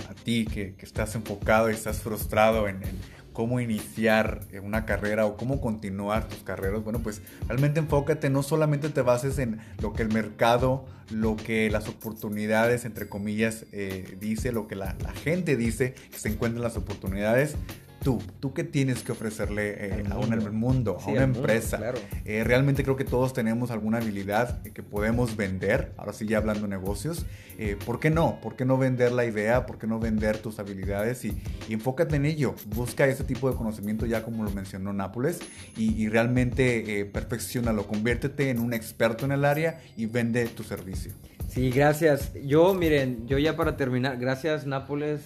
a, 0.09 0.12
a 0.12 0.14
ti 0.14 0.46
que, 0.46 0.75
que, 0.75 0.87
estás 0.87 1.14
enfocado 1.16 1.70
y 1.70 1.75
estás 1.75 2.01
frustrado 2.01 2.66
en, 2.68 2.77
en 2.77 2.99
cómo 3.35 3.61
iniciar 3.61 4.40
una 4.62 4.87
carrera 4.87 5.27
o 5.27 5.37
cómo 5.37 5.61
continuar 5.61 6.29
tus 6.29 6.38
carreras, 6.38 6.83
bueno, 6.85 7.01
pues 7.01 7.20
realmente 7.49 7.81
enfócate, 7.81 8.31
no 8.31 8.42
solamente 8.42 8.88
te 8.88 9.03
bases 9.03 9.38
en 9.38 9.59
lo 9.83 9.92
que 9.92 10.03
el 10.03 10.09
mercado, 10.09 10.87
lo 11.11 11.37
que 11.37 11.68
las 11.68 11.88
oportunidades, 11.88 12.85
entre 12.85 13.09
comillas, 13.09 13.66
eh, 13.73 14.16
dice, 14.20 14.53
lo 14.53 14.68
que 14.68 14.77
la, 14.77 14.97
la, 15.03 15.12
gente 15.12 15.57
dice, 15.57 15.94
que 16.12 16.18
se 16.18 16.29
encuentran 16.29 16.62
las 16.62 16.77
oportunidades, 16.77 17.57
tú, 18.05 18.23
tú 18.38 18.53
qué 18.55 18.62
tienes 18.62 19.03
que 19.03 19.11
ofrecerle 19.11 19.87
eh, 19.87 20.05
a 20.11 20.19
un 20.19 20.29
mundo, 20.31 20.53
mundo 20.53 20.99
sí, 21.01 21.11
a 21.11 21.12
una 21.14 21.23
empresa. 21.25 21.79
Mundo, 21.79 21.93
claro. 21.95 22.09
eh, 22.25 22.45
realmente 22.45 22.85
creo 22.85 22.95
que 22.97 23.05
todos 23.05 23.33
tenemos 23.33 23.73
alguna 23.73 23.99
habilidad 23.99 24.62
que 24.62 24.83
podemos 24.83 25.37
vender, 25.37 25.93
ahora 25.97 26.12
sí 26.12 26.27
ya 26.27 26.38
hablando 26.38 26.62
de 26.62 26.69
negocios, 26.69 27.27
eh, 27.59 27.77
¿por 27.85 27.99
qué 27.99 28.11
no? 28.11 28.38
¿Por 28.40 28.55
qué 28.55 28.64
no 28.64 28.79
vender 28.79 29.11
la 29.11 29.25
idea? 29.25 29.67
¿Por 29.67 29.79
qué 29.79 29.87
no 29.87 29.99
vender 29.99 30.38
tus 30.38 30.59
habilidades? 30.59 31.25
Y, 31.25 31.43
y 31.69 31.73
enfócate 31.73 32.17
en 32.17 32.27
ello, 32.27 32.55
busca 32.67 33.07
ese 33.07 33.25
tipo 33.25 33.51
de 33.51 33.57
conocimiento 33.57 34.07
ya 34.07 34.23
como 34.23 34.45
lo 34.45 34.51
mencionó 34.51 34.93
Nápoles 34.93 35.40
y, 35.77 35.95
y 36.01 36.09
realmente 36.09 37.01
eh, 37.01 37.05
perfeccionalo, 37.07 37.87
conviértete 37.87 38.51
en 38.51 38.61
un 38.61 38.75
experto 38.75 39.25
en 39.25 39.33
el 39.33 39.45
área 39.45 39.81
y 39.97 40.07
vende 40.07 40.47
tu 40.47 40.62
servicio. 40.62 41.12
Sí, 41.49 41.71
gracias. 41.71 42.33
Yo, 42.45 42.75
miren, 42.75 43.27
yo 43.27 43.38
ya 43.38 43.57
para 43.57 43.77
terminar, 43.77 44.19
gracias 44.19 44.67
Nápoles, 44.67 45.21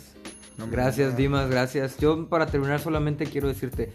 no, 0.59 0.66
gracias. 0.68 1.16
Dimas, 1.16 1.49
gracias. 1.49 1.97
Yo 1.99 2.29
para 2.29 2.47
terminar 2.47 2.81
solamente 2.81 3.27
quiero 3.27 3.47
decirte, 3.47 3.92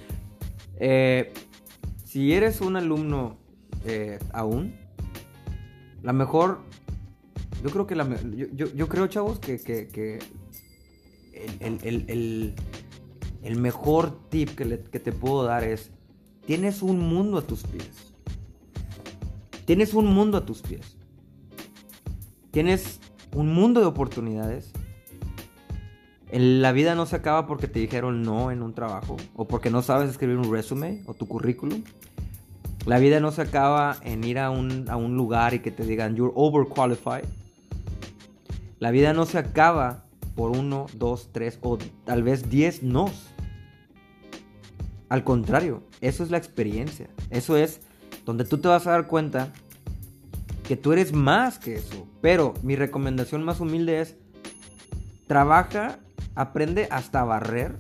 eh, 0.78 1.34
si 2.06 2.34
eres 2.34 2.62
un 2.62 2.78
alumno 2.78 3.38
eh, 3.86 4.18
aún, 4.32 4.74
la 6.02 6.14
mejor, 6.14 6.62
yo 7.62 7.70
creo 7.70 7.86
que 7.86 7.96
la, 7.96 8.08
yo, 8.32 8.48
yo, 8.54 8.74
yo 8.74 8.88
creo, 8.88 9.08
chavos, 9.08 9.40
que, 9.40 9.60
que, 9.60 9.90
que 9.90 10.20
el, 11.60 11.80
el, 11.84 12.06
el, 12.08 12.56
el, 13.44 13.60
mejor 13.60 14.30
tip 14.30 14.56
que, 14.56 14.64
le, 14.64 14.80
que 14.80 15.00
te 15.00 15.12
puedo 15.12 15.44
dar 15.44 15.66
es, 15.66 15.92
tienes 16.46 16.82
un 16.82 17.00
mundo 17.00 17.40
a 17.40 17.42
tus 17.42 17.64
pies. 17.64 18.14
Tienes 19.66 19.94
un 19.94 20.08
mundo 20.08 20.38
a 20.38 20.46
tus 20.46 20.62
pies. 20.62 20.96
Tienes 22.52 23.02
un 23.34 23.54
mundo 23.54 23.82
de 23.82 23.88
oportunidades 23.88 24.72
la 26.40 26.72
vida 26.72 26.96
no 26.96 27.06
se 27.06 27.16
acaba 27.16 27.46
porque 27.46 27.68
te 27.68 27.80
dijeron 27.80 28.24
no 28.24 28.50
en 28.50 28.64
un 28.64 28.74
trabajo 28.74 29.18
o 29.36 29.46
porque 29.48 29.70
no 29.70 29.84
sabes 29.84 30.10
escribir 30.10 30.38
un 30.38 30.52
resume 30.52 31.04
o 31.06 31.14
tu 31.14 31.28
currículum. 31.28 31.84
La 32.86 32.98
vida 32.98 33.20
no 33.20 33.32
se 33.32 33.44
acaba 33.44 33.98
en 34.02 34.24
ir 34.24 34.40
a 34.40 34.50
un, 34.50 34.90
a 34.90 34.98
un 34.98 35.16
lugar 35.16 35.54
y 35.54 35.60
que 35.60 35.72
te 35.72 35.86
digan 35.86 36.16
you're 36.16 36.34
overqualified. 36.36 37.26
La 38.80 38.92
vida 38.92 39.14
no 39.14 39.26
se 39.26 39.38
acaba 39.38 40.06
por 40.36 40.52
uno, 40.52 40.88
dos, 40.94 41.30
tres 41.32 41.60
o 41.62 41.78
tal 42.04 42.24
vez 42.24 42.50
diez 42.50 42.82
nos. 42.82 43.30
Al 45.10 45.24
contrario, 45.24 45.84
eso 46.02 46.24
es 46.24 46.32
la 46.32 46.38
experiencia. 46.38 47.08
Eso 47.30 47.56
es 47.58 47.82
donde 48.26 48.44
tú 48.44 48.58
te 48.58 48.68
vas 48.68 48.88
a 48.88 48.92
dar 48.92 49.08
cuenta 49.08 49.54
que 50.68 50.76
tú 50.76 50.94
eres 50.94 51.14
más 51.14 51.60
que 51.60 51.76
eso. 51.76 52.08
Pero 52.22 52.56
mi 52.64 52.76
recomendación 52.76 53.44
más 53.44 53.60
humilde 53.60 54.02
es 54.02 54.16
trabaja 55.28 56.00
aprende 56.36 56.88
hasta 56.92 57.22
a 57.22 57.26
barrer, 57.26 57.78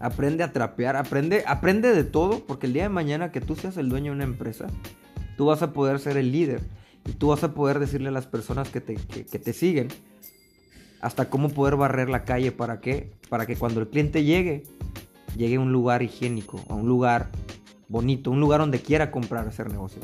aprende 0.00 0.44
a 0.44 0.52
trapear, 0.52 0.96
aprende, 0.96 1.44
aprende 1.46 1.92
de 1.92 2.04
todo, 2.04 2.44
porque 2.46 2.66
el 2.66 2.72
día 2.72 2.84
de 2.84 2.88
mañana 2.88 3.32
que 3.32 3.40
tú 3.40 3.56
seas 3.56 3.76
el 3.76 3.88
dueño 3.88 4.12
de 4.12 4.16
una 4.16 4.24
empresa, 4.24 4.66
tú 5.36 5.46
vas 5.46 5.62
a 5.62 5.72
poder 5.72 5.98
ser 5.98 6.16
el 6.16 6.32
líder 6.32 6.60
y 7.06 7.12
tú 7.12 7.28
vas 7.28 7.42
a 7.44 7.54
poder 7.54 7.78
decirle 7.78 8.08
a 8.08 8.12
las 8.12 8.26
personas 8.26 8.68
que 8.68 8.80
te, 8.80 8.94
que, 8.94 9.24
que 9.24 9.38
te 9.38 9.52
siguen 9.52 9.88
hasta 11.00 11.30
cómo 11.30 11.48
poder 11.48 11.76
barrer 11.76 12.08
la 12.08 12.24
calle 12.24 12.52
para 12.52 12.80
qué, 12.80 13.12
para 13.28 13.46
que 13.46 13.56
cuando 13.56 13.80
el 13.80 13.88
cliente 13.88 14.24
llegue, 14.24 14.64
llegue 15.36 15.56
a 15.56 15.60
un 15.60 15.72
lugar 15.72 16.02
higiénico, 16.02 16.60
a 16.68 16.74
un 16.74 16.88
lugar 16.88 17.30
bonito, 17.88 18.30
un 18.30 18.40
lugar 18.40 18.60
donde 18.60 18.80
quiera 18.80 19.10
comprar, 19.10 19.46
hacer 19.46 19.70
negocio. 19.70 20.02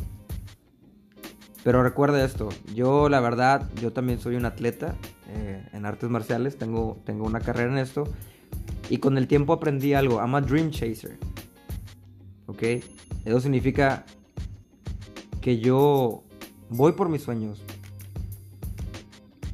Pero 1.64 1.83
recuerda 1.83 2.22
esto, 2.22 2.50
yo 2.74 3.09
la 3.09 3.20
verdad, 3.20 3.70
yo 3.81 3.90
también 3.90 4.20
soy 4.20 4.37
un 4.37 4.44
atleta 4.44 4.94
eh, 5.31 5.66
en 5.72 5.87
artes 5.87 6.11
marciales, 6.11 6.59
tengo, 6.59 7.00
tengo 7.07 7.24
una 7.24 7.40
carrera 7.40 7.72
en 7.72 7.79
esto. 7.79 8.05
Y 8.90 8.98
con 8.98 9.16
el 9.16 9.27
tiempo 9.27 9.55
aprendí 9.55 9.94
algo, 9.94 10.16
I'm 10.16 10.35
a 10.35 10.42
dream 10.42 10.70
chaser. 10.70 11.18
¿Ok? 12.46 12.62
Eso 13.24 13.40
significa 13.40 14.05
que 15.40 15.59
yo 15.59 16.22
voy 16.68 16.92
por 16.92 17.09
mis 17.09 17.22
sueños. 17.22 17.62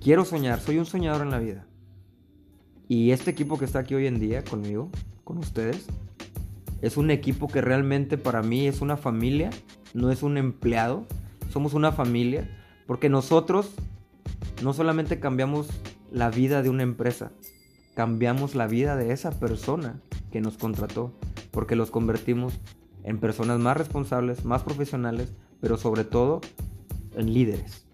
Quiero 0.03 0.25
soñar, 0.25 0.61
soy 0.61 0.79
un 0.79 0.87
soñador 0.87 1.23
en 1.23 1.31
la 1.31 1.39
vida. 1.39 1.65
Y 2.89 3.13
este 3.13 3.31
equipo 3.31 3.57
que 3.57 3.67
está 3.67 3.79
aquí 3.79 3.95
hoy 3.95 4.09
en 4.09 4.19
día 4.19 4.43
conmigo, 4.43 4.91
con 5.23 5.39
ustedes, 5.39 5.87
es 6.83 6.97
un 6.97 7.13
equipo 7.13 7.47
que 7.47 7.61
realmente 7.61 8.19
para 8.19 8.43
mí 8.43 8.67
es 8.67 8.81
una 8.81 8.97
familia, 8.97 9.51
no 9.95 10.11
es 10.11 10.25
un 10.25 10.39
empleado, 10.39 11.07
somos 11.51 11.75
una 11.75 11.93
familia, 11.93 12.49
porque 12.87 13.09
nosotros 13.09 13.75
no 14.63 14.73
solamente 14.73 15.21
cambiamos 15.21 15.69
la 16.11 16.31
vida 16.31 16.63
de 16.63 16.71
una 16.71 16.83
empresa, 16.83 17.33
cambiamos 17.95 18.55
la 18.55 18.67
vida 18.67 18.97
de 18.97 19.13
esa 19.13 19.31
persona 19.39 20.01
que 20.31 20.41
nos 20.41 20.57
contrató, 20.57 21.13
porque 21.51 21.77
los 21.77 21.91
convertimos 21.91 22.55
en 23.05 23.19
personas 23.19 23.59
más 23.59 23.77
responsables, 23.77 24.45
más 24.45 24.63
profesionales, 24.63 25.33
pero 25.61 25.77
sobre 25.77 26.05
todo 26.05 26.41
en 27.15 27.33
líderes. 27.33 27.87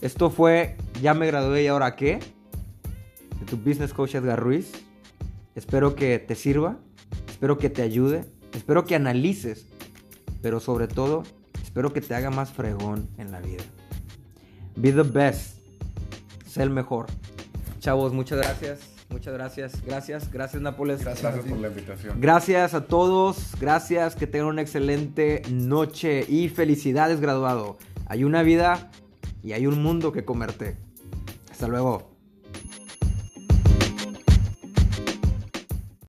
Esto 0.00 0.30
fue 0.30 0.76
Ya 1.02 1.14
me 1.14 1.26
gradué 1.26 1.64
y 1.64 1.66
ahora 1.66 1.96
qué? 1.96 2.20
De 3.38 3.46
tu 3.46 3.56
business 3.56 3.92
coach 3.92 4.14
Edgar 4.14 4.40
Ruiz. 4.40 4.72
Espero 5.54 5.94
que 5.94 6.18
te 6.18 6.34
sirva, 6.34 6.78
espero 7.28 7.58
que 7.58 7.68
te 7.68 7.82
ayude, 7.82 8.24
espero 8.54 8.84
que 8.84 8.94
analices, 8.94 9.66
pero 10.42 10.60
sobre 10.60 10.88
todo, 10.88 11.24
espero 11.70 11.92
que 11.92 12.00
te 12.00 12.12
haga 12.16 12.30
más 12.30 12.50
fregón 12.50 13.08
en 13.16 13.30
la 13.30 13.38
vida. 13.38 13.62
Be 14.74 14.90
the 14.90 15.02
best. 15.02 15.58
Sé 16.44 16.64
el 16.64 16.70
mejor. 16.70 17.06
Chavos, 17.78 18.12
muchas 18.12 18.38
gracias. 18.38 18.80
Muchas 19.08 19.34
gracias. 19.34 19.84
Gracias. 19.86 20.32
Gracias, 20.32 20.60
Nápoles. 20.60 21.04
Gracias, 21.04 21.32
por 21.32 21.58
la 21.58 21.68
invitación. 21.68 22.20
Gracias 22.20 22.74
a 22.74 22.86
todos. 22.86 23.54
Gracias. 23.60 24.16
Que 24.16 24.26
tengan 24.26 24.48
una 24.48 24.62
excelente 24.62 25.42
noche 25.48 26.24
y 26.28 26.48
felicidades, 26.48 27.20
graduado. 27.20 27.78
Hay 28.06 28.24
una 28.24 28.42
vida 28.42 28.90
y 29.44 29.52
hay 29.52 29.68
un 29.68 29.80
mundo 29.80 30.10
que 30.10 30.24
comerte. 30.24 30.76
Hasta 31.52 31.68
luego. 31.68 32.09